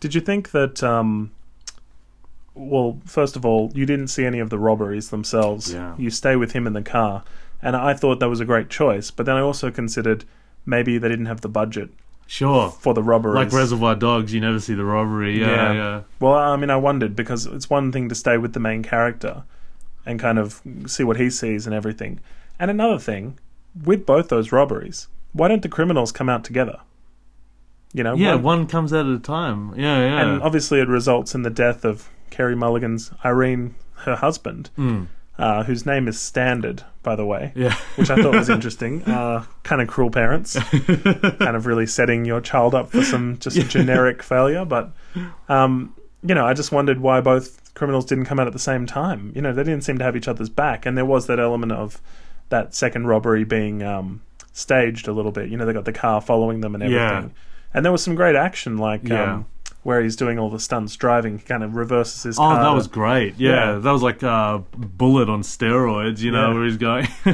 [0.00, 0.82] did you think that?
[0.82, 1.30] Um,
[2.58, 5.72] well, first of all, you didn't see any of the robberies themselves.
[5.72, 5.94] Yeah.
[5.96, 7.22] You stay with him in the car,
[7.62, 9.10] and I thought that was a great choice.
[9.10, 10.24] But then I also considered
[10.66, 11.90] maybe they didn't have the budget
[12.26, 12.70] Sure.
[12.70, 13.36] for the robberies.
[13.36, 15.40] Like Reservoir Dogs, you never see the robbery.
[15.40, 15.72] Yeah, Yeah.
[15.72, 16.00] yeah.
[16.20, 19.44] Well, I mean, I wondered because it's one thing to stay with the main character
[20.04, 22.20] and kind of see what he sees and everything.
[22.58, 23.38] And another thing,
[23.84, 26.80] with both those robberies, why don't the criminals come out together?
[27.94, 29.72] You know, Yeah, one- one comes out at a time.
[29.76, 30.20] Yeah, yeah.
[30.20, 35.06] and obviously it results in the death of Carey Mulligan's Irene, her husband, Mm.
[35.38, 37.74] uh, whose name is Standard, by the way, Yeah.
[37.96, 39.02] which I thought was interesting.
[39.04, 43.68] Uh, kind of cruel parents, kind of really setting your child up for some just
[43.68, 44.64] generic failure.
[44.64, 44.90] But
[45.48, 48.86] um, you know, I just wondered why both criminals didn't come out at the same
[48.86, 49.32] time.
[49.36, 51.70] You know, they didn't seem to have each other's back, and there was that element
[51.72, 52.00] of
[52.48, 54.20] that second robbery being um,
[54.52, 55.48] staged a little bit.
[55.48, 57.28] You know, they got the car following them and everything, Yeah.
[57.72, 59.34] and there was some great action, like Yeah.
[59.34, 59.46] um,
[59.88, 62.62] where he's doing all the stunts driving, he kind of reverses his Oh, car.
[62.62, 63.36] that was great.
[63.38, 63.78] Yeah, Yeah.
[63.78, 66.54] that was like uh, Bullitt on steroids, you know, Yeah.
[66.54, 67.08] where he's going.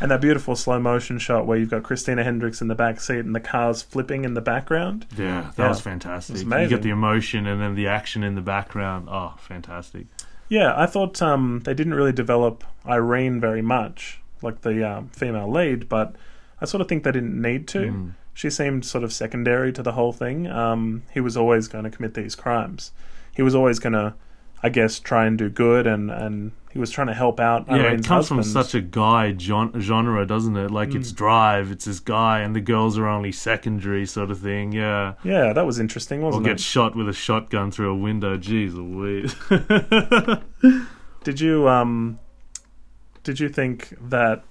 [0.00, 3.18] and that beautiful slow motion shot where you've got Christina Hendricks in the back seat
[3.26, 5.04] and the car's flipping in the background.
[5.18, 5.68] yeah, that Yeah.
[5.68, 6.34] was fantastic.
[6.34, 9.08] Was You get the emotion and then the action in the background.
[9.10, 10.06] Oh, fantastic.
[10.48, 15.50] Yeah, I thought um, they didn't really develop Irene very much, like the um, female
[15.52, 16.16] lead, but
[16.58, 17.78] I sort of think they didn't need to.
[17.80, 18.12] Mm.
[18.38, 20.46] She seemed sort of secondary to the whole thing.
[20.46, 22.92] Um, he was always going to commit these crimes.
[23.34, 24.14] He was always going to,
[24.62, 27.66] I guess, try and do good, and, and he was trying to help out.
[27.68, 28.44] Yeah, it comes husband.
[28.44, 30.70] from such a guy gen- genre, doesn't it?
[30.70, 31.00] Like Mm.
[31.00, 34.70] it's drive, it's this guy, and the girls are only secondary, sort of thing.
[34.70, 36.54] Yeah, yeah, that was interesting, or wasn't get it?
[36.58, 38.36] Get shot with a shotgun through a window.
[38.38, 39.34] Jeez Louise.
[41.24, 42.20] Did you um,
[43.24, 44.44] did you think that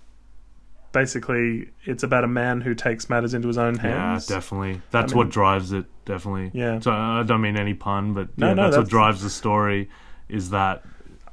[0.91, 4.29] basically it's about a man who takes matters into his own hands.
[4.29, 4.81] yeah, definitely.
[4.91, 5.85] That's mean- what drives it.
[6.05, 6.51] Definitely.
[6.53, 6.79] Yeah.
[6.79, 9.29] So I don't mean any pun, but No, yeah, no, that's, that's- what drives the
[9.29, 9.89] story.
[10.29, 10.83] Is that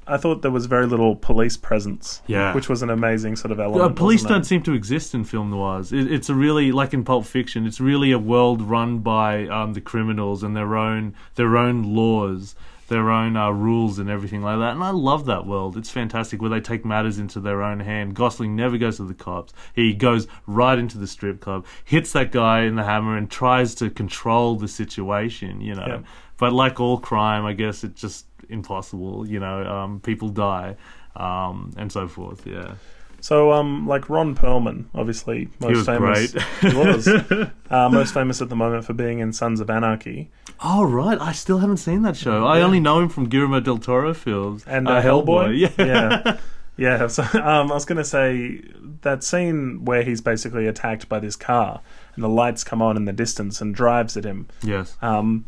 [0.07, 2.21] I thought there was very little police presence.
[2.27, 2.55] Yeah.
[2.55, 3.97] which was an amazing sort of Uh, element.
[3.97, 5.93] police don't seem to exist in film noirs.
[5.93, 7.67] It, it's a really like in Pulp Fiction.
[7.67, 12.55] It's really a world run by um, the criminals and their own their own laws,
[12.89, 14.73] their own uh, rules and everything like that.
[14.75, 15.77] And I love that world.
[15.77, 18.15] It's fantastic where they take matters into their own hand.
[18.15, 19.53] Gosling never goes to the cops.
[19.75, 23.75] He goes right into the strip club, hits that guy in the hammer, and tries
[23.77, 25.61] to control the situation.
[25.61, 25.99] You know, Yeah.
[26.39, 29.27] but like all crime, I guess it's just impossible.
[29.27, 30.77] You know, um, people die.
[31.17, 32.75] Um, and so forth, yeah.
[33.21, 36.33] So, um, like Ron Perlman, obviously most He was famous.
[36.33, 36.73] great.
[36.73, 37.09] he was
[37.71, 40.31] uh, most famous at the moment for being in Sons of Anarchy
[40.67, 42.47] Oh right, I still haven't seen that show.
[42.47, 45.59] I only know him from Guillermo del Toro films and uh, Hellboy.
[45.59, 46.39] Yeah, yeah,
[46.79, 47.07] yeah.
[47.07, 48.63] So, um, I was going to say
[49.03, 51.83] that scene where he's basically attacked by this car,
[52.15, 55.45] and the lights come on in the distance and drives at him, yes, um,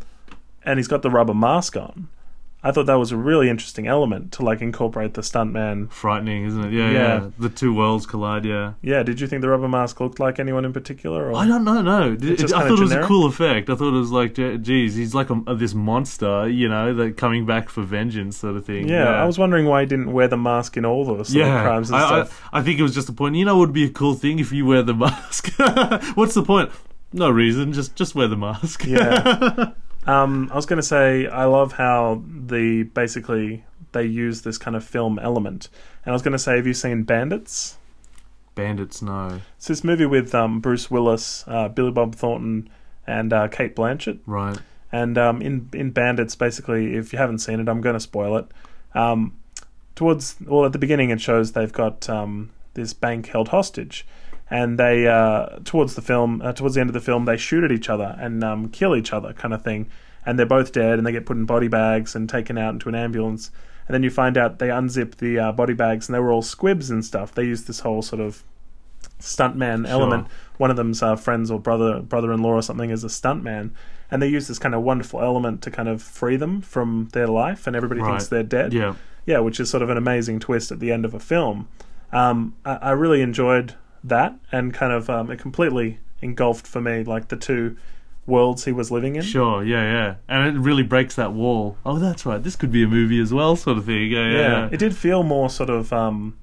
[0.64, 2.08] and he's got the rubber mask on.
[2.68, 5.90] I thought that was a really interesting element to like incorporate the stuntman.
[5.90, 6.72] frightening, isn't it?
[6.72, 6.98] Yeah, Yeah.
[7.22, 8.44] yeah, The two worlds collide.
[8.44, 8.72] Yeah.
[8.82, 11.30] Yeah, did you think the rubber mask looked like anyone in particular?
[11.30, 11.36] Or?
[11.36, 11.80] I don't know.
[11.80, 13.70] No, It- I thought it was a cool effect.
[13.70, 17.16] I thought it was like, ge- geez, he's like a, this monster, you know, that
[17.16, 18.88] coming back for vengeance, sort of thing.
[18.88, 21.90] Yeah, I was wondering why he didn't wear the mask in all of Yeah, crimes
[21.90, 22.48] and I, stuff.
[22.52, 23.36] I, I think it was just a point.
[23.36, 25.48] You know, it would be a cool thing if you wear the mask.
[26.16, 26.70] What's the point?
[27.12, 27.72] No reason.
[27.72, 28.84] Just just wear the mask.
[28.84, 29.70] Yeah.
[30.06, 34.76] um, I was going to say I love how the basically they use this kind
[34.76, 35.68] of film element,
[36.04, 37.78] and I was going to say, have you seen Bandits?
[38.54, 39.40] Bandits, no.
[39.56, 42.70] It's this movie with um, Bruce Willis, uh, Billy Bob Thornton,
[43.06, 44.18] and uh, Cate Blanchett.
[44.26, 44.58] Right.
[44.92, 48.36] And um, in in Bandits, basically, if you haven't seen it, I'm going to spoil
[48.36, 48.46] it.
[48.94, 49.36] Um,
[49.94, 54.06] towards well, at the beginning, it shows they've got um, this bank held hostage,
[54.50, 57.64] and they uh, towards the film, uh, towards the end of the film, they shoot
[57.64, 59.88] at each other and um, kill each other, kind of thing.
[60.24, 62.88] And they're both dead, and they get put in body bags and taken out into
[62.88, 63.50] an ambulance.
[63.86, 66.42] And then you find out they unzip the uh, body bags, and they were all
[66.42, 67.32] squibs and stuff.
[67.32, 68.42] They used this whole sort of
[69.20, 70.26] stuntman element.
[70.58, 73.70] One of them's uh, friends or brother brother-in-law or something is a stuntman,
[74.10, 77.28] and they use this kind of wonderful element to kind of free them from their
[77.28, 78.72] life, and everybody thinks they're dead.
[78.72, 78.94] Yeah.
[79.26, 81.68] Yeah, which is sort of an amazing twist at the end of a film.
[82.12, 83.74] Um, I, I really enjoyed
[84.08, 87.76] that, and kind of um, it completely engulfed for me like the two
[88.26, 89.22] worlds he was living in.
[89.22, 91.76] Sure, yeah, yeah, and it really breaks that wall.
[91.84, 92.42] Oh, that's right.
[92.42, 94.10] This could be a movie as well, sort of thing.
[94.10, 94.38] Yeah, yeah.
[94.40, 96.36] Yeah, it did feel more sort of um,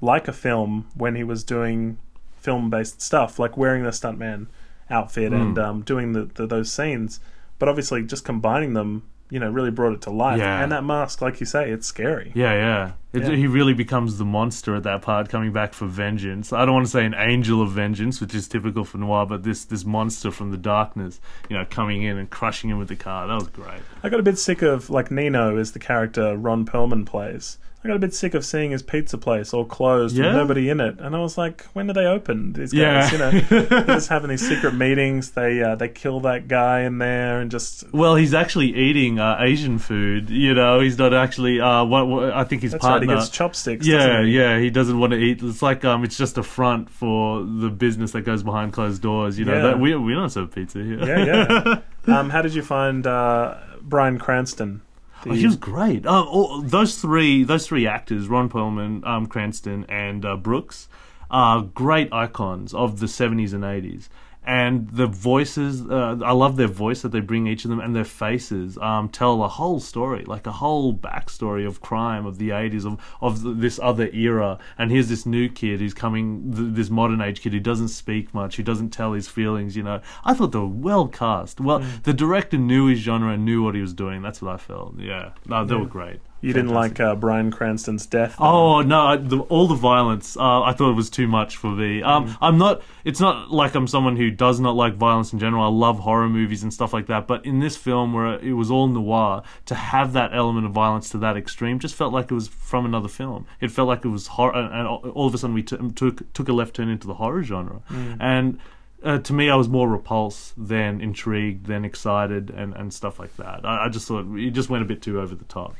[0.00, 1.98] like a film when he was doing
[2.36, 4.46] film-based stuff, like wearing the stuntman
[4.90, 5.40] outfit Mm.
[5.40, 7.20] and um, doing the, the those scenes.
[7.58, 10.38] But obviously, just combining them, you know, really brought it to life.
[10.38, 10.62] Yeah.
[10.62, 12.32] And that mask, like you say, it's scary.
[12.34, 12.92] Yeah, yeah.
[13.12, 13.36] It, Yeah.
[13.36, 16.52] He really becomes the monster at that part, coming back for vengeance.
[16.52, 19.42] I don't want to say an angel of vengeance, which is typical for noir, but
[19.42, 22.96] this this monster from the darkness, you know, coming in and crushing him with the
[22.96, 23.26] car.
[23.26, 23.80] That was great.
[24.02, 27.58] I got a bit sick of like Nino is the character Ron Perlman plays.
[27.88, 30.26] I got a bit sick of seeing his pizza place all closed Yeah?
[30.26, 32.52] with nobody in it, and I was like, when do they open?
[32.52, 33.08] These Yeah.
[33.08, 33.30] guys, you know,
[33.86, 35.30] just having these secret meetings.
[35.30, 39.38] They uh, they kill that guy in there and just Well, he's actually eating uh,
[39.40, 40.28] Asian food.
[40.28, 41.60] You know, he's not actually.
[41.62, 42.90] Uh, what, what I think his that's right.
[42.98, 43.14] partner.
[43.14, 43.86] He gets chopsticks.
[43.86, 44.32] yeah, he?
[44.36, 45.42] yeah, he doesn't want to eat.
[45.42, 49.38] It's like um, it's just a front for the business that goes behind closed doors.
[49.38, 49.62] You know, Yeah.
[49.62, 50.98] that we we don't serve pizza here.
[51.06, 52.18] yeah, yeah.
[52.18, 54.82] um, how did you find uh, Bryan Cranston?
[55.26, 56.06] Oh, he was great.
[56.06, 60.88] Oh, all, those three, those three actors, Ron Perlman, um, Cranston, and uh, Brooks,
[61.30, 64.08] are great icons of the '70s and '80s.
[64.48, 67.94] And the voices, uh, I love their voice that they bring each of them, and
[67.94, 72.48] their faces um, tell a whole story, like a whole backstory of crime of the
[72.48, 74.58] '80s, of of this other era.
[74.78, 78.32] And here's this new kid who's coming, th- this modern age kid who doesn't speak
[78.32, 79.76] much, who doesn't tell his feelings.
[79.76, 81.60] You know, I thought they were well cast.
[81.60, 82.02] Well, Mm.
[82.04, 84.22] the director knew his genre and knew what he was doing.
[84.22, 84.98] That's what I felt.
[84.98, 85.80] Yeah, no, they Yeah.
[85.82, 86.20] were great.
[86.40, 88.36] You didn't like uh, Bryan Cranston's death.
[88.38, 89.00] Oh no!
[89.00, 92.02] I- The, all the violence, uh, I thought it was too much for me.
[92.02, 92.36] Um, Mm.
[92.40, 92.82] I'm not.
[93.04, 95.64] It's not like I'm someone who does not like violence in general.
[95.64, 97.26] I love horror movies and stuff like that.
[97.26, 101.08] But in this film, where it was all noir, to have that element of violence
[101.10, 103.46] to that extreme, just felt like it was from another film.
[103.60, 106.48] It felt like it was horror, and all of a sudden we t- took took
[106.48, 108.16] a left turn into the horror genre, Mm.
[108.20, 108.58] and.
[109.04, 113.36] uh, to me, I was more repulsed than intrigued, than excited, and, and stuff like
[113.36, 113.60] that.
[113.64, 115.76] I, I just thought it just went a bit too over the top.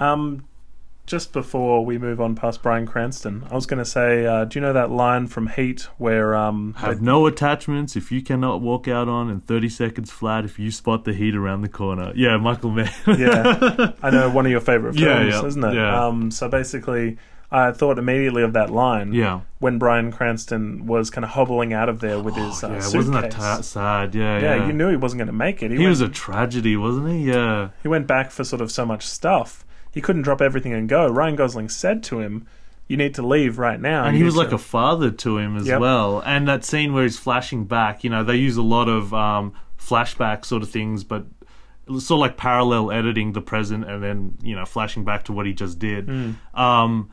[0.00, 0.46] Um,
[1.06, 4.58] just before we move on past Bryan Cranston, I was going to say, uh, do
[4.58, 8.86] you know that line from Heat where um, Have no attachments if you cannot walk
[8.86, 12.12] out on, in 30 seconds flat if you spot the heat around the corner.
[12.14, 12.92] Yeah, Michael Mann.
[13.06, 15.74] yeah, I know one of your favorite films, yeah, isn't it?
[15.74, 16.06] yeah.
[16.06, 17.18] Um, so basically,
[17.50, 19.40] I thought immediately of that line yeah.
[19.58, 22.94] when Bryan Cranston was kind of hobbling out of there with his uh, yeah, suitcase.
[22.94, 24.14] wasn't that ta- sad?
[24.14, 24.66] Yeah, yeah, yeah.
[24.68, 25.72] you knew he wasn't going to make it.
[25.72, 27.24] He, he went, was a tragedy, wasn't he?
[27.24, 27.70] Yeah.
[27.82, 29.64] he went back for sort of so much stuff.
[29.90, 31.08] He couldn't drop everything and go.
[31.08, 32.46] Ryan Gosling said to him,
[32.88, 35.66] "You need to leave right now." and he was like a father to him as
[35.66, 35.80] Yep.
[35.80, 36.22] well.
[36.24, 39.52] And that scene where he's flashing back, you know, they use a lot of um,
[39.78, 41.24] flashback sort of things, but
[41.98, 45.44] sort of like parallel editing the present and then you know flashing back to what
[45.46, 46.06] he just did.
[46.08, 46.30] Hmm.
[46.54, 47.10] Um,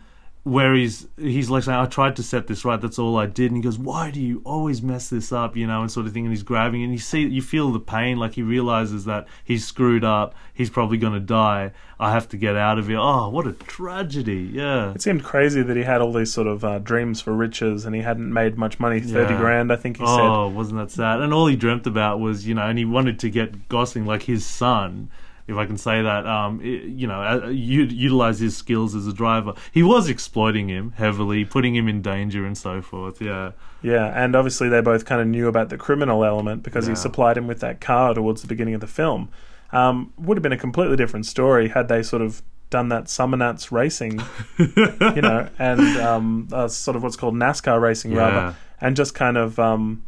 [0.48, 2.80] where he's he's like saying, "I tried to set this right.
[2.80, 5.68] That's all I did." And he goes, "Why do you always mess this up?" You
[5.68, 6.26] know, and sort of thing.
[6.26, 8.18] And he's grabbing, and you see, you feel the pain.
[8.18, 10.34] Like he realizes that he's screwed up.
[10.54, 11.72] He's probably going to die.
[12.00, 12.98] I have to get out of here.
[13.00, 14.50] Oh, what a tragedy!
[14.54, 14.92] Yeah.
[14.94, 17.96] It seemed crazy that he had all these sort of uh, dreams for riches and
[17.96, 19.00] he hadn't made much money.
[19.00, 19.40] Thirty Yeah.
[19.40, 20.20] grand, I think he said.
[20.20, 21.22] Oh, wasn't that sad?
[21.22, 24.24] And all he dreamt about was, you know, and he wanted to get Gosling like
[24.24, 25.10] his son,
[25.48, 26.26] if I can say that.
[26.28, 29.54] Um, i- you know, uh, utilize his skills as a driver.
[29.72, 33.22] He was exploiting him heavily, putting him in danger and so forth.
[33.22, 36.96] Yeah, Yeah, and obviously they both kind of knew about the criminal element because he
[36.96, 39.30] supplied him with that car towards the beginning of the film.
[39.72, 43.72] Um, would have been a completely different story had they sort of done that Summernats
[43.72, 44.20] racing,
[44.58, 48.18] you know, and um, uh, sort of what's called NASCAR racing Yeah.
[48.20, 50.04] rather, and just kind of, um,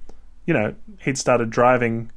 [0.45, 2.11] you know, he'd started driving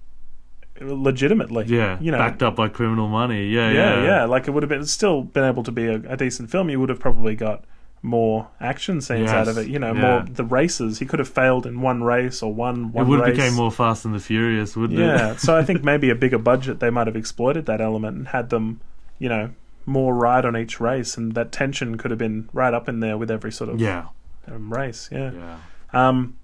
[0.84, 1.66] legitimately.
[1.66, 1.98] yeah.
[2.00, 3.48] you know, backed up by criminal money.
[3.48, 4.24] Yeah, yeah, yeah, yeah.
[4.24, 6.70] Like it would have been still been able to be a, a decent film.
[6.70, 7.64] You would have probably got
[8.02, 9.68] more action scenes out of it.
[9.68, 10.00] You know, yeah.
[10.00, 10.98] more the races.
[10.98, 13.36] He could have failed in one race or one It one would have race.
[13.36, 15.04] became more Fast and the Furious, wouldn't yeah.
[15.04, 15.18] it?
[15.18, 15.36] Yeah.
[15.36, 18.50] so I think maybe a bigger budget they might have exploited that element and had
[18.50, 18.80] them,
[19.18, 19.50] you know,
[19.86, 23.16] more ride on each race, and that tension could have been right up in there
[23.16, 24.06] with every sort of yeah,
[24.46, 25.08] um, race.
[25.12, 25.32] Yeah.
[25.32, 25.58] yeah.
[25.92, 26.38] Um,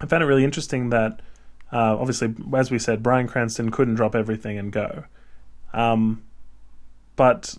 [0.00, 1.20] I found it really interesting that,
[1.72, 5.04] uh, obviously, as we said, Bryan Cranston couldn't drop everything and go.
[5.72, 6.22] Um,
[7.16, 7.56] but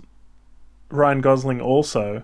[0.89, 2.23] Ryan Gosling also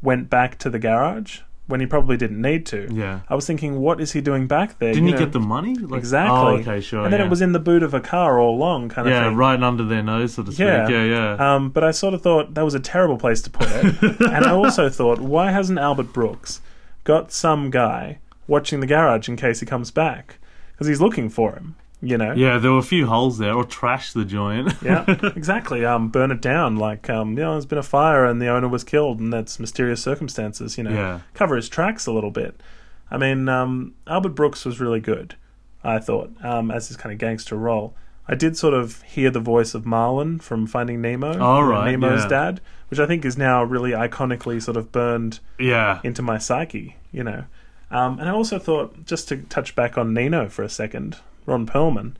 [0.00, 2.88] went back to the garage when he probably didn't need to.
[2.90, 3.20] Yeah.
[3.28, 4.94] I was thinking, what is he doing back there?
[4.94, 5.74] Didn't You he know, get the money?
[5.74, 6.38] Like, exactly?
[6.38, 7.04] Oh, okay, sure.
[7.04, 7.26] and then yeah.
[7.26, 9.36] it was in the boot of a car all along, kind of yeah, thing.
[9.36, 10.60] right under their nose, so to speak.
[10.60, 10.88] Yeah.
[10.88, 11.54] Yeah, yeah.
[11.54, 14.02] Um, but I sort of thought that was a terrible place to put it.
[14.20, 16.62] and I also thought, why hasn't Albert Brooks
[17.04, 20.37] got some guy watching the garage in case he comes back?
[20.78, 22.32] Because he's looking for him, you know?
[22.34, 24.72] yeah, there were a few holes there, or trash the joint.
[24.82, 25.84] Yeah, exactly.
[25.84, 26.76] Um, burn it down.
[26.76, 29.58] Like, um, you know, there's been a fire and the owner was killed, and that's
[29.58, 30.78] mysterious circumstances.
[30.78, 31.20] You know, Yeah.
[31.34, 32.60] cover his tracks a little bit.
[33.10, 35.34] I mean, um, Albert Brooks was really good.
[35.82, 37.94] I thought, um, as his kind of gangster role.
[38.30, 42.24] I did sort of hear the voice of Marlin from Finding Nemo, Oh, right, Nemo's
[42.24, 42.28] yeah.
[42.28, 42.60] dad,
[42.90, 46.00] which I think is now really iconically sort of burned yeah.
[46.04, 46.96] into my psyche.
[47.10, 47.44] You know,
[47.90, 51.66] um, and I also thought, just to touch back on Nino for a second, Ron
[51.66, 52.14] Perlman.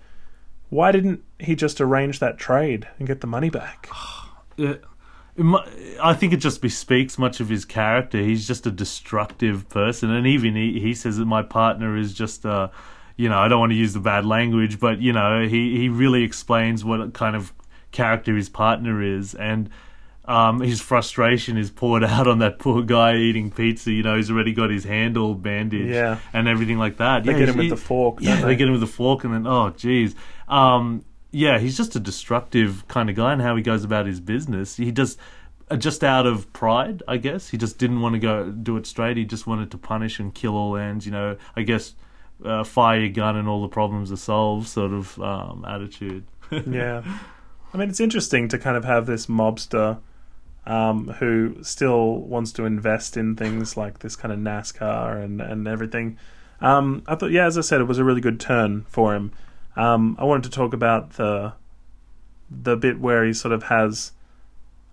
[0.71, 3.89] Why didn't he just arrange that trade and get the money back?
[4.59, 8.19] I think it just bespeaks much of his character.
[8.19, 12.45] He's just a destructive person, and even he, he says that my partner is just
[12.45, 12.73] a,
[13.17, 15.89] you know, I don't want to use the bad language, but you know, he he
[15.89, 17.53] really explains what kind of
[17.93, 19.71] character his partner is, and
[20.29, 23.91] um, his frustration is poured out on that poor guy eating pizza.
[23.91, 26.19] You know, he's already got his hand all bandaged, Yeah.
[26.33, 27.25] and everything like that.
[27.25, 28.19] They yeah, get him with the fork.
[28.21, 30.15] yeah, don't they get him with a fork, and then oh, geez,
[30.49, 34.21] um, yeah, he's just a destructive kind of guy, and how he goes about his
[34.21, 34.77] business.
[34.77, 35.19] He just,
[35.71, 37.49] uh, just out of pride, I guess.
[37.49, 39.17] He just didn't want to go do it straight.
[39.17, 41.07] He just wanted to punish and kill all ends.
[41.07, 41.95] You know, I guess,
[42.45, 46.25] uh, fire your gun and all the problems are solved, sort of um, attitude.
[46.51, 47.03] yeah.
[47.75, 49.99] I mean, it's interesting to kind of have this mobster
[50.69, 55.67] um, who still wants to invest in things like this kind of NASCAR and, and
[55.67, 56.19] everything.
[56.61, 59.33] Um, I thought, yeah, as I said, it was a really good turn for him.
[59.77, 61.55] Um, I wanted to talk about the
[62.51, 64.13] the bit where he sort of has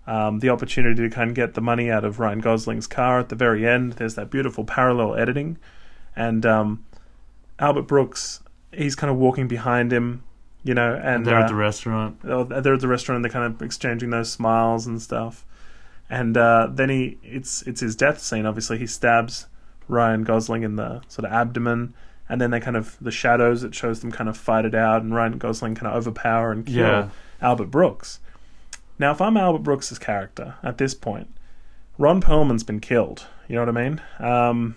[0.06, 3.28] um, the opportunity to kind of get the money out of Ryan Gosling's car at
[3.28, 3.94] the very end.
[3.94, 5.58] There's that beautiful parallel editing,
[6.14, 6.84] and um,
[7.58, 8.40] Albert Brooks,
[8.72, 10.22] he's kind of walking behind him,
[10.64, 12.20] you know, and They're uh, at the restaurant.
[12.22, 13.16] they're at the restaurant.
[13.16, 15.44] and They're kind of exchanging those smiles and stuff.
[16.08, 18.46] And uh, then he, it's it's his death scene.
[18.46, 19.46] Obviously, he stabs
[19.88, 21.94] Ryan Gosling in the sort of abdomen,
[22.28, 23.64] and then they kind of the shadows.
[23.64, 26.64] It shows them kind of fight it out, and Ryan Gosling kind of overpower and
[26.64, 27.08] kill Yeah.
[27.42, 28.20] Albert Brooks.
[28.98, 31.28] Now, if I'm Albert Brooks' character at this point,
[31.98, 33.26] Ron Perlman's been killed.
[33.48, 34.00] You know what I mean?
[34.18, 34.76] Um,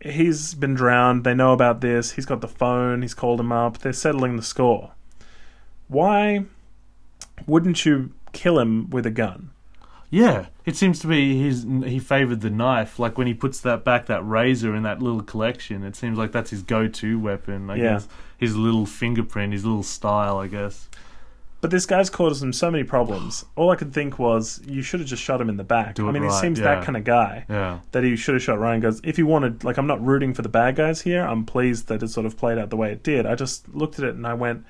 [0.00, 1.24] he's been drowned.
[1.24, 2.12] They know about this.
[2.12, 3.02] He's got the phone.
[3.02, 3.78] He's called him up.
[3.78, 4.92] They're settling the score.
[5.88, 6.44] Why
[7.46, 9.50] wouldn't you kill him with a gun?
[10.14, 11.64] Yeah, it seems to be his.
[11.86, 12.98] He favoured the knife.
[12.98, 15.82] Like when he puts that back, that razor in that little collection.
[15.82, 17.70] It seems like that's his go-to weapon.
[17.70, 17.82] I Yeah.
[17.94, 20.36] guess his little fingerprint, his little style.
[20.36, 20.90] I guess.
[21.62, 23.46] But this guy's caused him so many problems.
[23.56, 25.94] All I could think was you should have just shot him in the back.
[25.94, 26.74] Do I mean, he seems yeah.
[26.74, 27.78] that kind of guy Yeah.
[27.92, 28.80] that he should have shot Ryan.
[28.80, 31.22] Goes if he wanted, like, I'm not rooting for the bad guys here.
[31.22, 33.24] I'm pleased that it sort of played out the way it did.
[33.26, 34.64] I just looked at it and I went,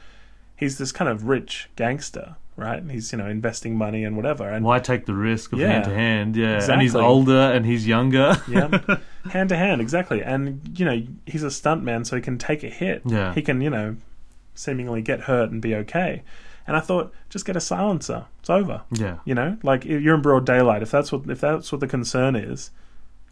[0.54, 2.78] he's this kind of rich gangster, right?
[2.78, 4.48] And he's you know investing money and whatever.
[4.48, 5.68] And Why take the risk of Yeah.
[5.72, 6.36] hand to hand?
[6.36, 7.00] Yeah, and he's Exactly.
[7.06, 8.36] older and he's younger.
[8.48, 8.68] yeah,
[9.30, 10.22] hand to hand, exactly.
[10.22, 13.02] And you know, he's a stuntman, so he can take a hit.
[13.04, 13.34] Yeah.
[13.34, 13.96] he can you know,
[14.54, 16.22] seemingly get hurt and be okay.
[16.66, 18.26] And I thought, just get a silencer.
[18.40, 18.82] It's over.
[18.92, 19.16] yeah.
[19.24, 20.82] You know, like if you're in broad daylight.
[20.82, 22.70] If that's what if that's what the concern is,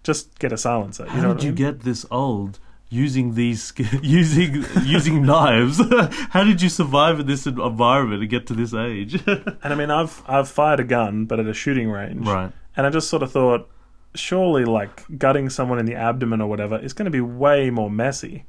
[0.02, 1.04] just get a silencer.
[1.04, 1.54] You How know did I you mean?
[1.56, 2.58] get this old?
[2.92, 3.72] Using these,
[4.02, 5.80] using using knives.
[6.30, 9.14] How did you survive in this environment and get to this age?
[9.26, 12.26] And I mean, I've I've fired a gun, but at a shooting range.
[12.26, 12.50] right.
[12.76, 13.68] And I just sort of thought,
[14.14, 17.90] surely, like gutting someone in the abdomen or whatever is going to be way more
[17.90, 18.44] messy.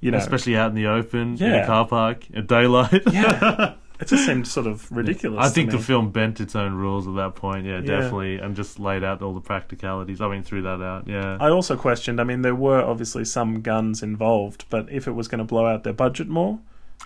[0.00, 1.62] You know, Especially out in the open, in Yeah.
[1.62, 3.02] a car park, at daylight.
[3.12, 5.38] yeah, it just seemed sort of ridiculous.
[5.44, 7.64] I think the film bent its own rules at that point.
[7.66, 7.80] Yeah, Yeah.
[8.00, 10.20] definitely, and just laid out all the practicalities.
[10.20, 11.06] I mean, threw that out.
[11.08, 11.38] Yeah.
[11.40, 12.20] I also questioned.
[12.20, 15.66] I mean, there were obviously some guns involved, but if it was going to blow
[15.66, 16.58] out their budget more,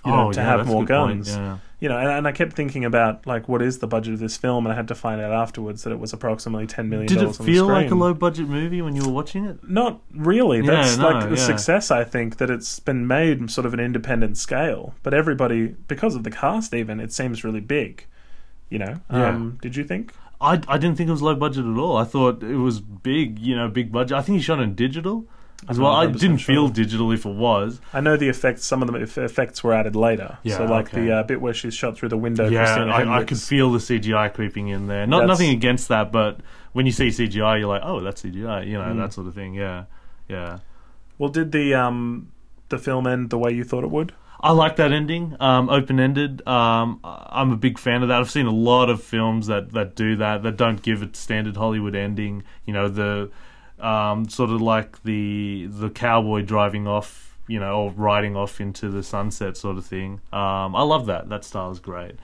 [0.04, 1.58] you know, oh, to yeah, have more guns, Yeah.
[1.80, 4.36] you know, and, and I kept thinking about like what is the budget of this
[4.36, 7.08] film, and I had to find out afterwards that it was approximately ten million.
[7.08, 9.44] Did it dollars on the feel like a low budget movie when you were watching
[9.44, 9.68] it?
[9.68, 10.58] Not really.
[10.58, 11.46] Yeah, That's no, like the yeah.
[11.46, 11.90] success.
[11.90, 16.24] I think that it's been made sort of an independent scale, but everybody, because of
[16.24, 18.06] the cast, even it seems really big.
[18.68, 19.28] You know, Yeah.
[19.28, 20.12] um, did you think?
[20.40, 21.96] I, I didn't think it was low budget at all.
[21.96, 24.18] I thought it was big, you know, big budget.
[24.18, 25.24] I think he shot in digital
[25.68, 25.92] as well.
[25.92, 27.80] I didn't feel digital if it was.
[27.92, 28.64] I know the effects.
[28.64, 30.38] Some of the eff- effects were added later.
[30.42, 31.02] Yeah, so like okay.
[31.06, 32.48] the uh, bit where she's shot through the window.
[32.48, 35.06] Yeah, I, I could feel the CGI creeping in there.
[35.06, 36.38] Not That's- nothing against that, but
[36.72, 38.66] when you see CGI, you're like, oh, that's CGI.
[38.66, 38.98] You know, Mm.
[38.98, 39.54] that sort of thing.
[39.54, 39.84] Yeah,
[40.28, 40.58] yeah.
[41.18, 42.30] Well, did the um
[42.68, 44.12] the film end the way you thought it would?
[44.38, 46.46] I like that ending, um, open ended.
[46.46, 48.20] Um, I- I'm a big fan of that.
[48.20, 51.56] I've seen a lot of films that, that do that, that don't give a standard
[51.56, 52.42] Hollywood ending.
[52.66, 53.30] You know, the
[53.80, 58.88] um, sort of like the the cowboy driving off, you know, or riding off into
[58.88, 60.20] the sunset sort of thing.
[60.32, 61.28] Um, I love that.
[61.28, 62.16] That style is great.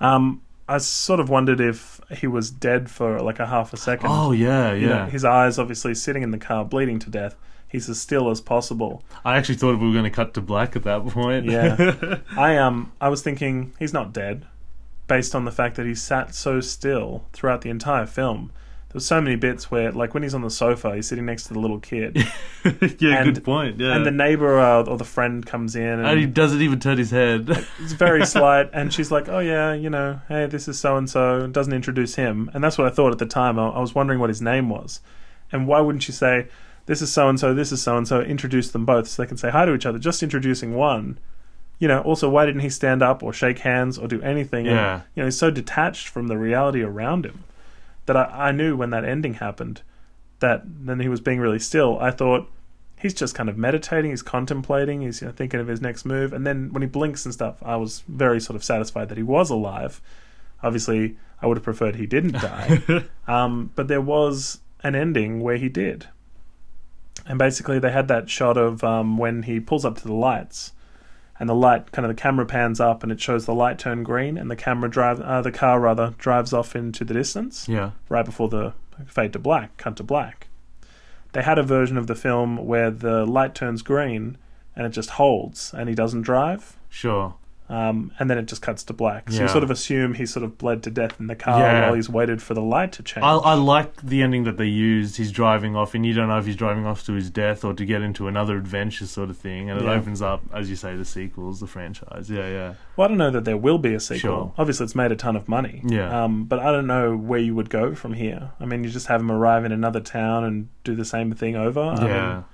[0.00, 4.10] Um, I sort of wondered if he was dead for like a half a second.
[4.12, 5.08] Oh yeah, You know, yeah.
[5.10, 7.36] his eyes obviously sitting in the car, bleeding to death.
[7.68, 9.02] He's as still as possible.
[9.24, 11.46] I actually thought we were going to cut to black at that point.
[11.46, 12.18] Yeah.
[12.36, 14.46] I um I was thinking he's not dead,
[15.08, 18.50] based on the fact that he sat so still throughout the entire film.
[18.96, 21.48] There was so many bits where, like when he's on the sofa, he's sitting next
[21.48, 22.16] to the little kid,
[22.98, 23.78] yeah, And- good point.
[23.78, 26.80] Yeah, and the neighbor uh, or the friend comes in, and, and he doesn't even
[26.80, 27.46] turn his head.
[27.78, 31.10] it's very slight, and she's like, "Oh yeah, you know, hey, this is so and
[31.10, 33.58] so," doesn't introduce him, and that's what I thought at the time.
[33.58, 35.00] I, I was wondering what his name was,
[35.52, 36.48] and why wouldn't you say,
[36.86, 39.26] "This is so and so, this is so and so," introduce them both so they
[39.28, 39.98] can say hi to each other.
[39.98, 41.18] Just introducing one,
[41.78, 42.00] you know.
[42.00, 44.66] Also, why didn't he stand up or shake hands or do anything?
[44.66, 45.00] And, Yeah.
[45.14, 47.44] you know, he's so detached from the reality around him
[48.06, 49.82] that I, I knew when that ending happened
[50.40, 51.98] that then he was being really still.
[52.00, 52.50] I thought
[52.98, 56.32] he's just kind of meditating, he's contemplating, he's you know, thinking of his next move,
[56.32, 59.22] and then when he blinks and stuff, I was very sort of satisfied that he
[59.22, 60.00] was alive.
[60.62, 62.82] Obviously, I would have preferred he didn't die,
[63.26, 66.08] um, but there was an ending where he did,
[67.26, 70.72] and basically they had that shot of um, when he pulls up to the lights.
[71.38, 74.02] And the light, kind of the camera pans up, and it shows the light turn
[74.02, 77.90] green, and the camera drive, uh, the car rather, drives off into the distance yeah,
[78.08, 78.72] right before the
[79.06, 80.48] fade to black, cut to black.
[81.32, 84.38] They had a version of the film where the light turns green
[84.74, 87.34] and it just holds and he doesn't drive, sure.
[87.68, 89.30] Um, and then it just cuts to black.
[89.30, 89.42] So Yeah.
[89.42, 91.86] you sort of assume he sort of bled to death in the car Yeah.
[91.86, 93.24] while he's waited for the light to change.
[93.24, 95.16] I, I like the ending that they used.
[95.16, 97.74] He's driving off, and you don't know if he's driving off to his death or
[97.74, 99.68] to get into another adventure, sort of thing.
[99.70, 99.92] And it Yeah.
[99.92, 102.30] opens up, as you say, the sequels, the franchise.
[102.30, 102.72] Yeah, yeah.
[102.96, 104.18] well, I don't know that there will be a sequel.
[104.18, 104.52] Sure.
[104.58, 105.82] Obviously, it's made a ton of money.
[105.86, 106.24] Yeah.
[106.24, 108.50] Um, but I don't know where you would go from here.
[108.60, 111.56] I mean, you just have him arrive in another town and do the same thing
[111.56, 111.80] over.
[111.80, 112.32] I yeah.
[112.34, 112.44] mean,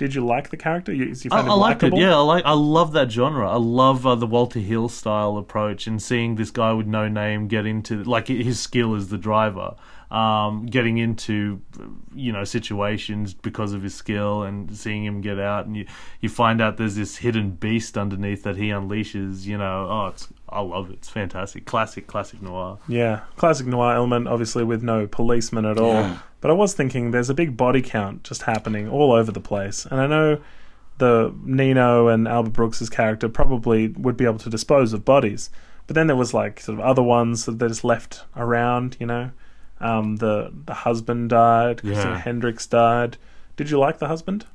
[0.00, 0.94] did you like the character?
[0.94, 1.94] You, you I, I liked it.
[1.94, 2.42] Yeah, I like.
[2.46, 3.50] I love that genre.
[3.50, 7.48] I love uh, the Walter Hill style approach and seeing this guy with no name
[7.48, 9.74] get into like his skill as the driver.
[10.10, 11.60] Um, getting into
[12.14, 15.86] you know situations because of his skill and seeing him get out, and you
[16.20, 19.46] you find out there's this hidden beast underneath that he unleashes.
[19.46, 20.94] You know, oh, it's I love it.
[20.94, 22.78] It's fantastic, classic, classic noir.
[22.88, 25.94] Yeah, classic noir element, obviously with no policeman at all.
[25.94, 26.18] Yeah.
[26.40, 29.86] But I was thinking there's a big body count just happening all over the place,
[29.86, 30.40] and I know
[30.98, 35.50] the Nino and Albert Brooks's character probably would be able to dispose of bodies,
[35.86, 38.96] but then there was like sort of other ones that they just left around.
[38.98, 39.30] You know,
[39.80, 41.80] um, the the husband died.
[41.80, 42.18] Christina Yeah.
[42.18, 43.16] Hendricks died.
[43.56, 44.46] Did you like the husband?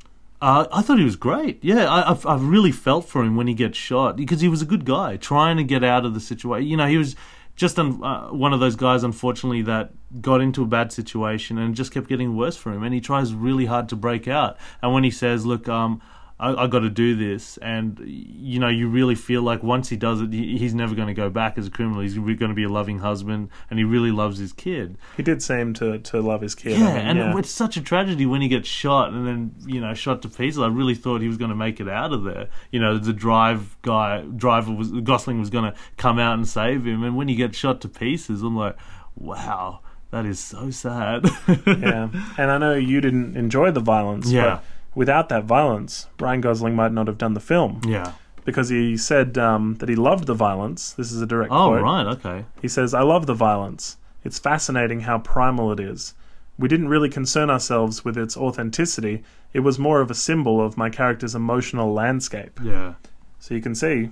[0.42, 1.64] Uh, I thought he was great.
[1.64, 4.62] Yeah, I, I've, I've really felt for him when he gets shot because he was
[4.62, 6.68] a good guy trying to get out of the situation.
[6.68, 7.16] You know, he was
[7.56, 11.74] just un, uh, one of those guys, unfortunately, that got into a bad situation and
[11.74, 12.84] just kept getting worse for him.
[12.84, 14.58] And he tries really hard to break out.
[14.82, 16.02] And when he says, "Look, um,
[16.40, 19.96] I, I got to do this," and you know, you really feel like once he
[19.96, 22.02] does it, he, he's never going to go back as a criminal.
[22.02, 24.98] He's going to be a loving husband, and he really loves his kid.
[25.16, 26.78] He did seem to, to love his kid.
[26.78, 27.38] Yeah, I mean, and yeah.
[27.38, 30.60] it's such a tragedy when he gets shot and then you know shot to pieces.
[30.60, 32.50] I really thought he was going to make it out of there.
[32.72, 36.86] You know, the drive guy, driver was Gosling was going to come out and save
[36.86, 38.76] him, and when he gets shot to pieces, I'm like,
[39.16, 39.80] wow,
[40.12, 41.26] that is so sad.
[41.66, 44.30] yeah, and I know you didn't enjoy the violence.
[44.30, 44.44] Yeah.
[44.44, 44.64] But
[44.96, 48.14] without that violence, Ryan Gosling might not have done the film yeah.
[48.46, 50.94] because he said um, that he loved the violence.
[50.94, 51.84] This is a direct Oh quote.
[51.84, 52.46] right, okay.
[52.62, 53.98] He says, "I love the violence.
[54.24, 56.14] It's fascinating how primal it is.
[56.58, 59.24] We didn't really concern ourselves with its authenticity.
[59.54, 62.94] It was more of a symbol of my character's emotional landscape." Yeah.
[63.40, 64.10] So you can see,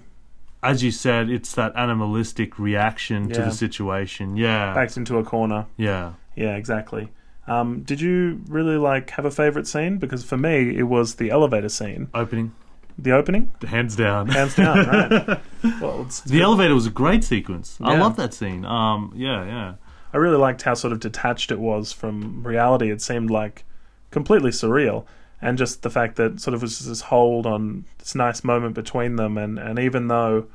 [0.61, 3.45] As you said, it's that animalistic reaction to Yeah.
[3.45, 4.37] the situation.
[4.37, 4.73] Yeah.
[4.73, 5.65] backed into a corner.
[5.75, 6.13] Yeah.
[6.35, 7.11] Yeah, exactly.
[7.47, 9.97] Um, did you really like have a favorite scene?
[9.97, 12.53] Because for me, it was the elevator scene, Opening,
[12.97, 14.27] the opening, hands down.
[14.29, 14.87] hands down.
[14.87, 15.39] right.
[15.81, 17.77] Well, it's, the elevator was a great sequence.
[17.81, 18.01] I Yeah.
[18.01, 18.65] love that scene.
[18.65, 19.73] Um, yeah, yeah.
[20.13, 22.91] I really liked how sort of detached it was from reality.
[22.91, 23.63] It seemed like
[24.11, 25.05] completely surreal,
[25.41, 29.15] and just the fact that sort of was this hold on this nice moment between
[29.15, 30.45] them, and and even though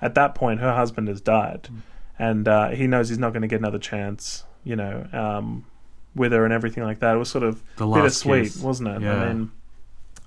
[0.00, 1.68] at that point her husband has died,
[2.18, 5.64] and uh, he knows he's not going to get another chance, you know, um,
[6.18, 7.14] with her and everything like that.
[7.14, 8.60] It was sort of The bittersweet, kiss.
[8.62, 9.02] wasn't it?
[9.02, 9.14] Yeah.
[9.14, 9.50] I mean, and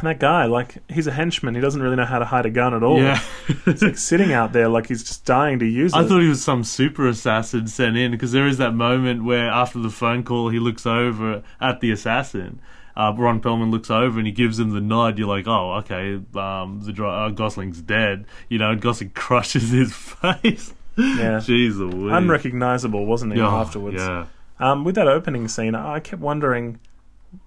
[0.09, 1.53] that guy, like, he's a henchman.
[1.53, 2.99] He doesn't really know how to hide a gun at all.
[2.99, 3.21] Yeah.
[3.65, 6.05] He's like sitting out there like he's just dying to use I it.
[6.05, 9.47] I thought he was some super assassin sent in because there is that moment where
[9.49, 12.59] after the phone call he looks over at the assassin.
[12.95, 15.17] Uh, Ron Perlman looks over and he gives him the nod.
[15.17, 18.25] You're like, oh, okay, um, the uh, Gosling's dead.
[18.49, 20.73] You know, Gosling crushes his face.
[20.97, 21.37] Yeah.
[21.39, 22.11] Jeez Louise.
[22.13, 23.97] Unrecognizable, wasn't he, Yeah, afterwards?
[23.97, 24.25] Yeah.
[24.61, 26.79] Um, with that opening scene, I kept wondering,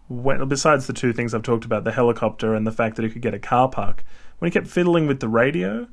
[0.08, 3.08] when, besides the two things I've talked about, the helicopter and the fact that he
[3.10, 4.04] could get a car park,
[4.38, 5.86] when he kept fiddling with the radio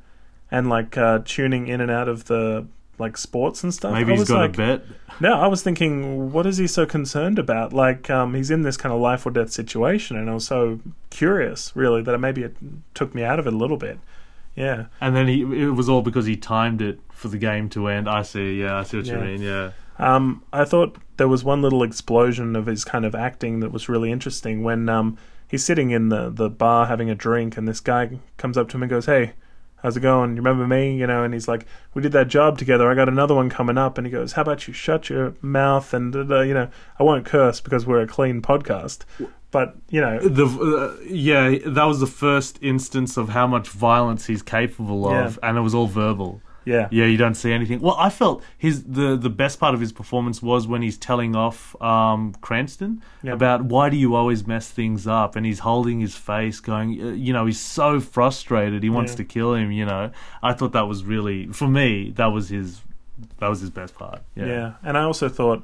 [0.50, 2.68] and like uh, tuning in and out of the
[2.98, 3.94] like sports and stuff.
[3.94, 4.84] Maybe I he's was got like, a bet.
[5.20, 7.74] No, I was thinking, what is he so concerned about?
[7.74, 10.80] Like, um, he's in this kind of life or death situation, and I was so
[11.10, 12.56] curious, really, that maybe it
[12.94, 14.00] took me out of it a little bit.
[14.56, 14.86] Yeah.
[15.00, 18.10] And then he it was all because he timed it for the game to end.
[18.10, 18.62] I see.
[18.62, 19.14] Yeah, I see what Yeah.
[19.18, 19.42] you mean.
[19.42, 19.72] Yeah.
[20.00, 23.88] Um, I thought there was one little explosion of his kind of acting that was
[23.90, 25.18] really interesting when um,
[25.48, 28.78] he's sitting in the, the bar having a drink, and this guy comes up to
[28.78, 29.34] him and goes, "Hey,
[29.84, 30.32] how's it going?
[30.32, 32.90] You remember me?" You know, and he's like, "We did that job together.
[32.90, 35.94] I got another one coming up." And he goes, "How about you shut your mouth?"
[35.94, 39.00] And uh, you know, I won't curse because we're a clean podcast,
[39.52, 44.26] but you know, The uh, yeah, that was the first instance of how much violence
[44.26, 46.42] he's capable of, and it was all verbal.
[46.66, 47.80] Yeah, Yeah, you don't see anything.
[47.82, 51.36] Well, I felt his the the best part of his performance was when he's telling
[51.36, 53.34] off um, Cranston Yeah.
[53.34, 57.06] about why do you always mess things up, and he's holding his face, going, uh,
[57.12, 59.18] you know, he's so frustrated, he wants Yeah.
[59.18, 59.72] to kill him.
[59.72, 60.12] You know,
[60.44, 62.82] I thought that was really for me that was his
[63.40, 64.22] that was his best part.
[64.36, 65.64] Yeah, Yeah, and I also thought,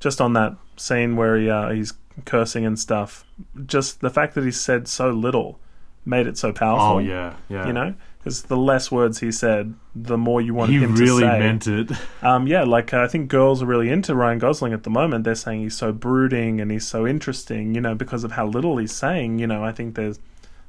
[0.00, 1.92] just on that scene where he uh, he's
[2.26, 3.24] cursing and stuff,
[3.66, 5.58] just the fact that he said so little
[6.06, 6.96] made it so powerful.
[6.96, 7.66] Oh yeah, yeah.
[7.66, 7.94] you know,
[8.24, 11.26] because the less words he said, the more you wanted he him really to say.
[11.26, 11.90] He really meant it.
[12.22, 15.24] Um, yeah, like uh, I think girls are really into Ryan Gosling at the moment.
[15.24, 18.78] They're saying he's so brooding and he's so interesting, you know, because of how little
[18.78, 19.40] he's saying.
[19.40, 20.18] You know, I think there's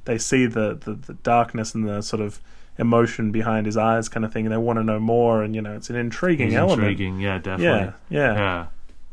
[0.04, 2.42] they see the, the, the darkness and the sort of
[2.78, 5.44] emotion behind his eyes, kind of thing, and they want to know more.
[5.44, 6.82] And you know, it's an intriguing He's element.
[6.82, 7.22] intriguing.
[7.22, 7.94] Yeah, definitely.
[8.10, 8.68] Yeah, yeah.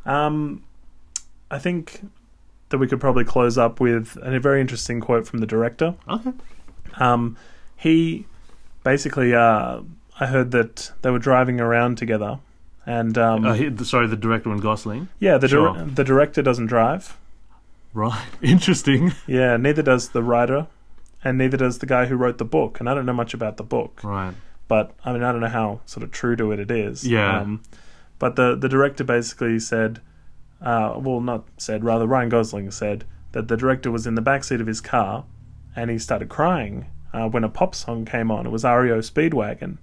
[0.05, 0.27] yeah.
[0.27, 0.65] Um,
[1.49, 2.01] I think
[2.71, 5.95] that we could probably close up with a very interesting quote from the director.
[6.09, 6.33] Okay.
[6.97, 7.37] Um,
[7.77, 8.27] he
[8.85, 9.81] basically, uh,
[10.21, 12.39] I heard that they were driving around together,
[12.87, 15.09] and um, Uh, he, sorry, the director and Gosling.
[15.19, 15.85] yeah, the dir- sure.
[15.85, 17.17] the director doesn't drive.
[17.95, 18.25] Right.
[18.43, 19.13] Interesting.
[19.27, 20.67] Yeah, neither does the writer,
[21.25, 22.81] and neither does the guy who wrote the book.
[22.81, 24.35] And I don't know much about the book, Right.
[24.69, 27.07] but I mean, I don't know how sort of true to it it is.
[27.07, 27.41] Yeah.
[27.41, 27.63] Um,
[28.19, 30.01] but the the director basically said,
[30.61, 34.61] uh, well, not said, rather, Ryan Gosling said that the director was in the backseat
[34.61, 35.25] of his car
[35.75, 38.47] and he started crying uh, when a pop song came on.
[38.47, 39.79] It was REO Speedwagon.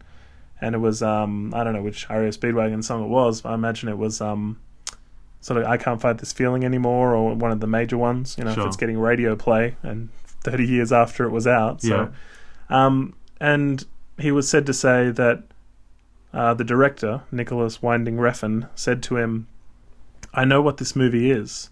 [0.61, 3.41] And it was, um, I don't know which REO Speedwagon song it was.
[3.41, 4.59] But I imagine it was um,
[5.41, 8.43] sort of I Can't Fight This Feeling Anymore or one of the major ones, you
[8.43, 8.63] know, Sure.
[8.63, 10.09] if it's getting radio play and
[10.43, 11.82] 30 years after it was out.
[11.82, 12.11] So,
[12.69, 12.86] Yeah.
[12.86, 13.86] um, and
[14.17, 15.43] he was said to say that
[16.34, 19.47] uh, the director, Nicolas Winding Refn, said to him,
[20.34, 21.69] I know what this movie is.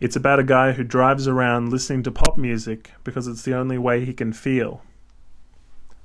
[0.00, 3.78] It's about a guy who drives around listening to pop music because it's the only
[3.78, 4.82] way he can feel.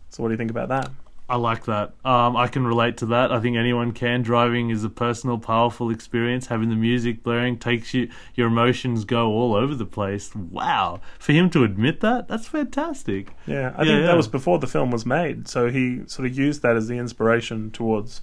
[0.10, 0.90] So, what do you think about that?
[1.28, 1.94] I like that.
[2.04, 3.32] Um, I can relate to that.
[3.32, 4.24] I think anyone can.
[4.24, 6.48] Driving is a personal, powerful experience.
[6.48, 10.34] Having the music blaring takes you, your emotions go all over the place.
[10.36, 11.02] Wow.
[11.20, 13.36] For him to admit that, that's fantastic.
[13.46, 14.06] Yeah, I Yeah, think yeah.
[14.08, 15.48] that was before the film was made.
[15.48, 18.22] So he sort of used that as the inspiration towards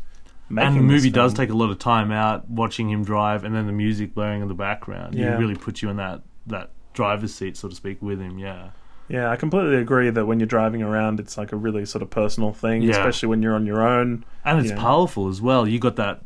[0.49, 0.69] making.
[0.69, 3.67] and the movie does take a lot of time out watching him drive and then
[3.67, 5.15] the music blaring in the background.
[5.15, 5.35] Yeah.
[5.35, 8.39] It really puts you in that, that driver's seat, so to speak, with him.
[8.39, 8.71] Yeah.
[9.09, 12.11] Yeah, I completely agree that when you're driving around, it's like a really sort of
[12.11, 12.91] personal thing, Yeah.
[12.91, 14.25] especially when you're on your own.
[14.45, 15.67] and it's powerful as well.
[15.69, 16.23] You got that,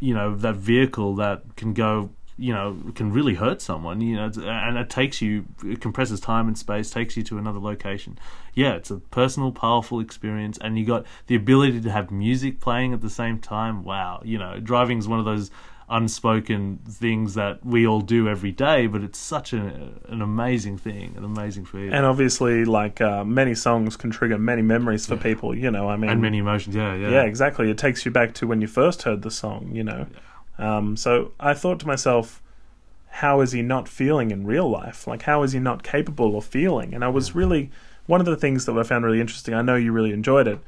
[0.00, 4.00] you know, that vehicle that can go, you know, can really hurt someone.
[4.00, 7.60] You know, and it takes you, it compresses time and space, takes you to another
[7.60, 8.18] location.
[8.54, 12.92] Yeah, it's a personal, powerful experience, and you got the ability to have music playing
[12.92, 13.84] at the same time.
[13.84, 15.50] Wow, you know, driving is one of those
[15.92, 21.14] unspoken things that we all do every day, but it's such a, an amazing thing,
[21.16, 25.54] an amazing feeling, And obviously, like uh, many songs can trigger many memories for people.
[25.54, 26.74] You know, I mean, and many emotions.
[26.74, 27.70] Yeah, yeah, yeah, exactly.
[27.70, 29.70] It takes you back to when you first heard the song.
[29.72, 30.06] You know,
[30.62, 32.42] um, so I thought to myself,
[33.08, 35.06] how is he not feeling in real life?
[35.06, 36.94] Like, how is he not capable of feeling?
[36.94, 37.70] And I was really
[38.06, 39.54] one of the things that I found really interesting.
[39.54, 40.58] I know you really enjoyed it.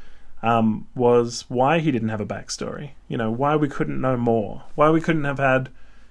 [0.43, 2.91] Um, was why he didn't have a backstory.
[3.09, 4.65] You know, why we couldn't know more.
[4.75, 5.71] Why we couldn't have had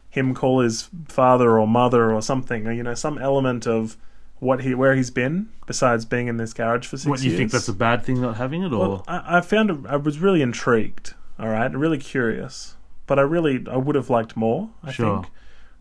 [0.10, 2.66] him call his father or mother or something.
[2.66, 3.96] Or, you know, some element of
[4.40, 7.32] what he where he's been besides being in this garage for six What do you
[7.32, 7.40] years.
[7.40, 7.52] think?
[7.52, 10.20] That's a bad thing not having it, or Well, I, I found it, I was
[10.20, 11.14] really intrigued.
[11.40, 12.76] All right, really curious,
[13.08, 14.70] but I really I would have liked more.
[14.84, 15.22] I Sure.
[15.22, 15.34] think.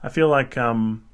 [0.02, 1.04] I feel like um,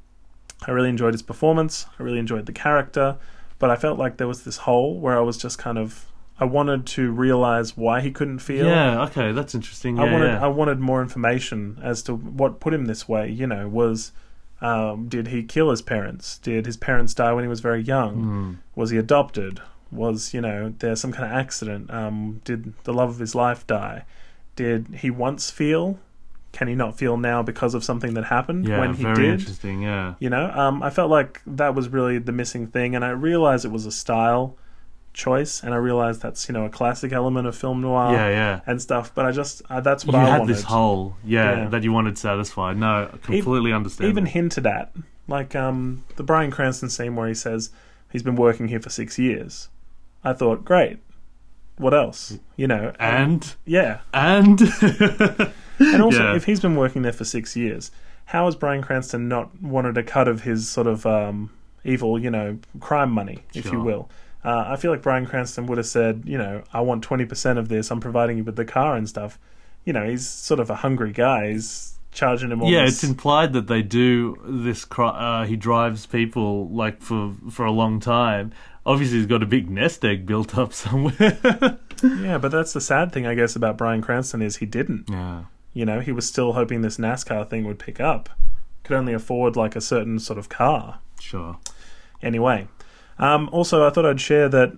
[0.66, 1.86] I really enjoyed his performance.
[1.98, 3.16] I really enjoyed the character,
[3.58, 6.06] but I felt like there was this hole where I was just kind of
[6.40, 8.66] I wanted to realize why he couldn't feel.
[8.66, 9.96] yeah, okay, that's interesting.
[9.96, 10.44] Yeah, I wanted yeah.
[10.44, 13.28] I wanted more information as to what put him this way.
[13.30, 14.12] You know, was
[14.60, 16.38] um, did he kill his parents?
[16.38, 18.14] Did his parents die when he was very young?
[18.14, 18.52] Hmm.
[18.74, 19.60] Was he adopted?
[19.90, 21.90] Was you know there some kind of accident?
[21.92, 24.04] Um, did the love of his life die?
[24.58, 26.00] Did he once feel?
[26.50, 29.38] Can he not feel now because of something that happened yeah, when he very did?
[29.38, 29.82] interesting.
[29.82, 33.10] Yeah, You know, um, I felt like that was really the missing thing, and I
[33.10, 34.56] realized it was a style
[35.12, 38.60] choice, and I realized that's you know a classic element of film noir yeah, yeah.
[38.66, 39.14] and stuff.
[39.14, 40.56] But I just uh, that's what you I had wanted.
[40.56, 41.68] this hole, yeah, Yeah.
[41.68, 42.76] that you wanted satisfied.
[42.76, 44.08] No, completely understand.
[44.10, 44.92] even hinted at,
[45.28, 47.70] like um, the Bryan Cranston scene where he says
[48.10, 49.68] he's been working here for six years.
[50.24, 50.98] I thought, great.
[51.78, 52.38] What else?
[52.56, 54.60] You know, and yeah, and
[55.78, 56.36] and also Yeah.
[56.36, 57.90] if he's been working there for six years,
[58.26, 61.50] how has Bryan Cranston not wanted a cut of his sort of um,
[61.84, 64.10] evil, you know, crime money, if you will?
[64.44, 67.58] Uh, I feel like Bryan Cranston would have said, you know, I want twenty percent
[67.58, 67.90] of this.
[67.90, 69.38] I'm providing you with the car and stuff.
[69.84, 71.52] You know, he's sort of a hungry guy.
[71.52, 74.86] He's charging him all yeah, this- it's implied that they do this.
[74.96, 78.52] Uh, he drives people like for for a long time.
[78.88, 81.78] Obviously, he's got a big nest egg built up somewhere.
[82.00, 85.08] Yeah, but that's the sad thing, I guess, about Bryan Cranston is he didn't.
[85.10, 88.28] yeah, You know, he was still hoping this NASCAR thing would pick up.
[88.84, 91.00] Could only afford like a certain sort of car.
[91.20, 91.58] sure.
[92.22, 92.68] Anyway,
[93.18, 94.74] um, also I thought I'd share that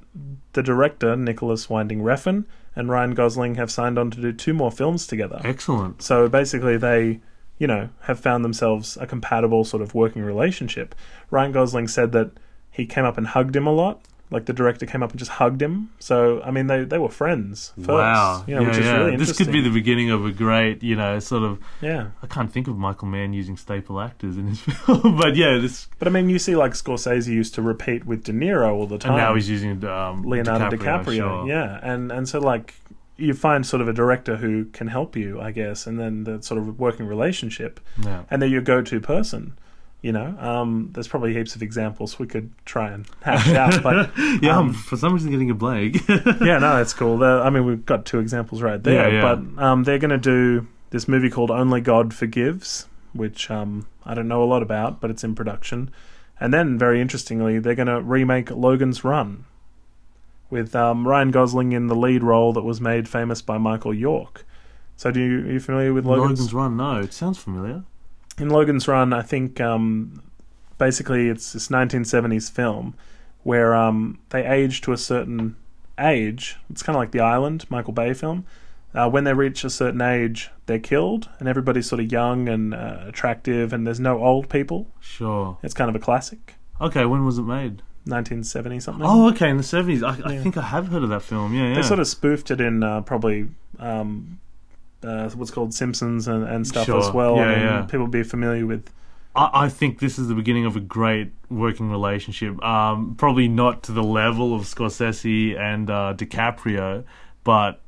[0.54, 4.72] the director Nicolas Winding Refn and Ryan Gosling have signed on to do two more
[4.72, 5.42] films together.
[5.44, 6.00] Excellent.
[6.00, 7.20] So basically, they,
[7.58, 10.94] you know, have found themselves a compatible sort of working relationship.
[11.30, 12.30] Ryan Gosling said that
[12.70, 14.00] he came up and hugged him a lot.
[14.32, 15.90] Like the director came up and just hugged him.
[15.98, 17.88] So I mean, they they were friends first.
[17.88, 18.44] wow.
[18.46, 21.18] you know, which is really this could be the beginning of a great, you know,
[21.18, 21.58] sort of.
[21.80, 22.10] yeah.
[22.22, 25.88] I can't think of Michael Mann using staple actors in his film, but yeah, this.
[25.98, 28.98] But I mean, you see, like Scorsese used to repeat with De Niro all the
[28.98, 29.14] time.
[29.14, 31.04] And now he's using um, Leonardo DiCaprio.
[31.04, 31.48] DiCaprio, sure.
[31.48, 32.74] yeah, and and so like
[33.20, 36.42] you find sort of a director who can help you, I guess, and then the
[36.42, 38.22] sort of working relationship, yeah.
[38.30, 39.58] and they're your go-to person.
[40.03, 44.11] You know, um, there's probably heaps of examples we could try and hash out, but
[44.42, 45.96] Yeah, Um, I'm for some reason getting a blank.
[46.09, 47.18] yeah, no, that's cool.
[47.18, 49.34] They're- I mean, we've got two examples right there, Yeah, yeah.
[49.57, 54.14] but um, they're going to do this movie called Only God Forgives, which um, I
[54.14, 55.90] don't know a lot about, but it's in production.
[56.40, 59.44] And then, very interestingly, they're going to remake Logan's Run
[60.48, 64.46] with um, Ryan Gosling in the lead role that was made famous by Michael York.
[64.96, 66.40] So, do you are you familiar with Logan's?
[66.40, 67.82] Logan's Run, no, it sounds familiar.
[68.38, 70.22] In Logan's Run, I think um,
[70.78, 72.94] basically it's this 1970s film
[73.42, 75.56] where um, they age to a certain
[75.98, 76.56] age.
[76.70, 78.44] It's kind of like The Island, Michael Bay film.
[78.92, 82.74] Uh, when they reach a certain age, they're killed, and everybody's sort of young and
[82.74, 84.88] uh, attractive, and there's no old people.
[84.98, 85.58] Sure.
[85.62, 87.82] It's kind of a classic, Okay, when was it made?
[88.06, 89.04] 1970 something.
[89.06, 90.02] Oh, okay, in the seventies.
[90.02, 91.54] I, I think I have heard of that film.
[91.54, 91.74] Yeah, yeah.
[91.74, 94.40] They sort of spoofed it in uh, probably um,
[95.03, 96.98] uh, what's called Simpsons and, and stuff Sure.
[96.98, 97.36] as well.
[97.36, 97.82] Yeah, I mean, yeah.
[97.82, 98.90] People be familiar with.
[99.34, 102.62] I, I think this is the beginning of a great working relationship.
[102.64, 107.05] Um, probably not to the level of Scorsese and uh, DiCaprio,
[107.44, 107.80] but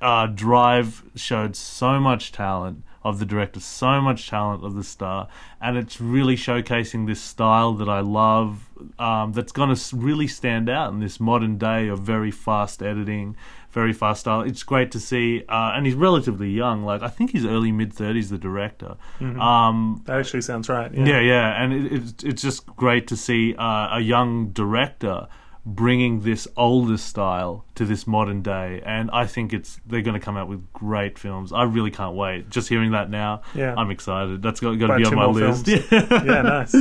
[0.00, 5.26] uh, Drive showed so much talent of the director, so much talent of the star,
[5.60, 8.68] and it's really showcasing this style that I love.
[8.98, 13.36] Um, that's going to really stand out in this modern day of very fast editing,
[13.72, 14.42] very fast style.
[14.42, 16.84] It's great to see, uh, and he's relatively young.
[16.84, 18.30] Like I think he's early mid thirties.
[18.30, 18.96] The director.
[19.20, 20.92] Um, That actually sounds right.
[20.92, 21.06] Yeah.
[21.06, 25.26] yeah, yeah, and it, it's it's just great to see uh, a young director
[25.64, 30.24] bringing this older style to this modern day, and I think it's they're going to
[30.24, 31.52] come out with great films.
[31.52, 32.50] I really can't wait.
[32.50, 33.74] Just hearing that now, Yeah.
[33.76, 34.42] I'm excited.
[34.42, 35.68] That's got, got to be on my list.
[35.68, 35.80] Yeah.
[35.90, 36.74] yeah, nice.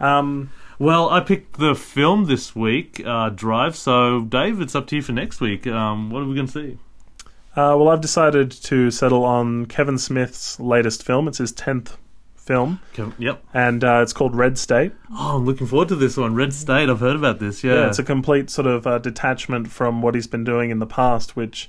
[0.00, 3.74] Um, Well, I picked the film this week, uh, Drive.
[3.76, 5.66] So, Dave, it's up to you for next week.
[5.66, 6.78] Um, what are we going to see?
[7.56, 11.26] uh, well, I've decided to settle on Kevin Smith's latest film.
[11.26, 11.96] It's his tenth
[12.36, 13.42] film, Kev- Yep.
[13.52, 14.92] and uh, it's called Red State.
[15.10, 16.34] Oh, I'm looking forward to this one.
[16.36, 16.88] Red State.
[16.88, 17.64] I've heard about this.
[17.64, 17.74] Yeah.
[17.74, 20.86] Yeah, it's a complete sort of uh, detachment from what he's been doing in the
[20.86, 21.68] past, which.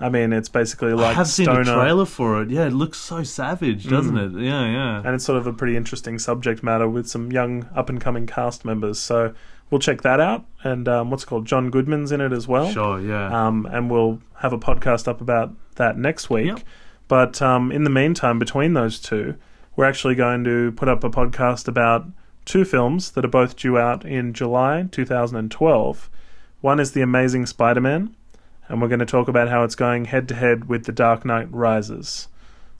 [0.00, 2.50] I mean, it's basically like I have seen stoner, the trailer for it.
[2.50, 4.32] Yeah, it looks so savage, doesn't it?
[4.32, 5.02] Yeah, yeah.
[5.04, 8.26] and it's sort of a pretty interesting subject matter with some young up and coming
[8.26, 8.98] cast members.
[8.98, 9.34] So
[9.70, 10.46] we'll check that out.
[10.62, 12.70] And um, what's it called John Goodman's in it as well.
[12.72, 13.46] Sure, yeah.
[13.46, 16.46] Um, and we'll have a podcast up about that next week.
[16.46, 16.60] Yep.
[17.06, 19.34] But um, in the meantime, between those two,
[19.76, 22.06] we're actually going to put up a podcast about
[22.44, 26.10] two films that are both due out in July 2012.
[26.60, 28.14] One is The Amazing Spider Man,
[28.70, 31.24] and we're going to talk about how it's going head to head with The Dark
[31.24, 32.28] Knight Rises.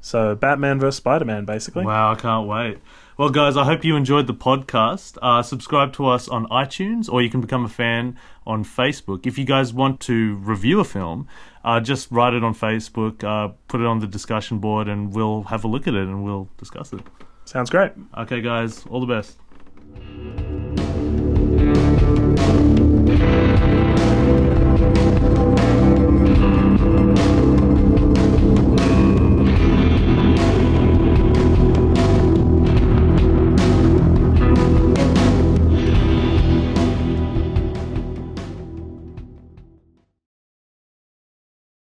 [0.01, 0.97] So, Batman vs.
[0.97, 1.84] Spider Man, basically.
[1.84, 2.78] Wow, I can't wait.
[3.18, 5.18] Well, guys, I hope you enjoyed the podcast.
[5.20, 8.16] Uh, subscribe to us on iTunes, or you can become a fan
[8.47, 9.26] on Facebook.
[9.26, 11.28] If you guys want to review a film,
[11.64, 15.43] uh, just write it on Facebook, uh, put it on the discussion board, and we'll
[15.45, 17.01] have a look at it and we'll discuss it.
[17.45, 17.93] Sounds great.
[18.16, 20.70] Okay, guys, all the best.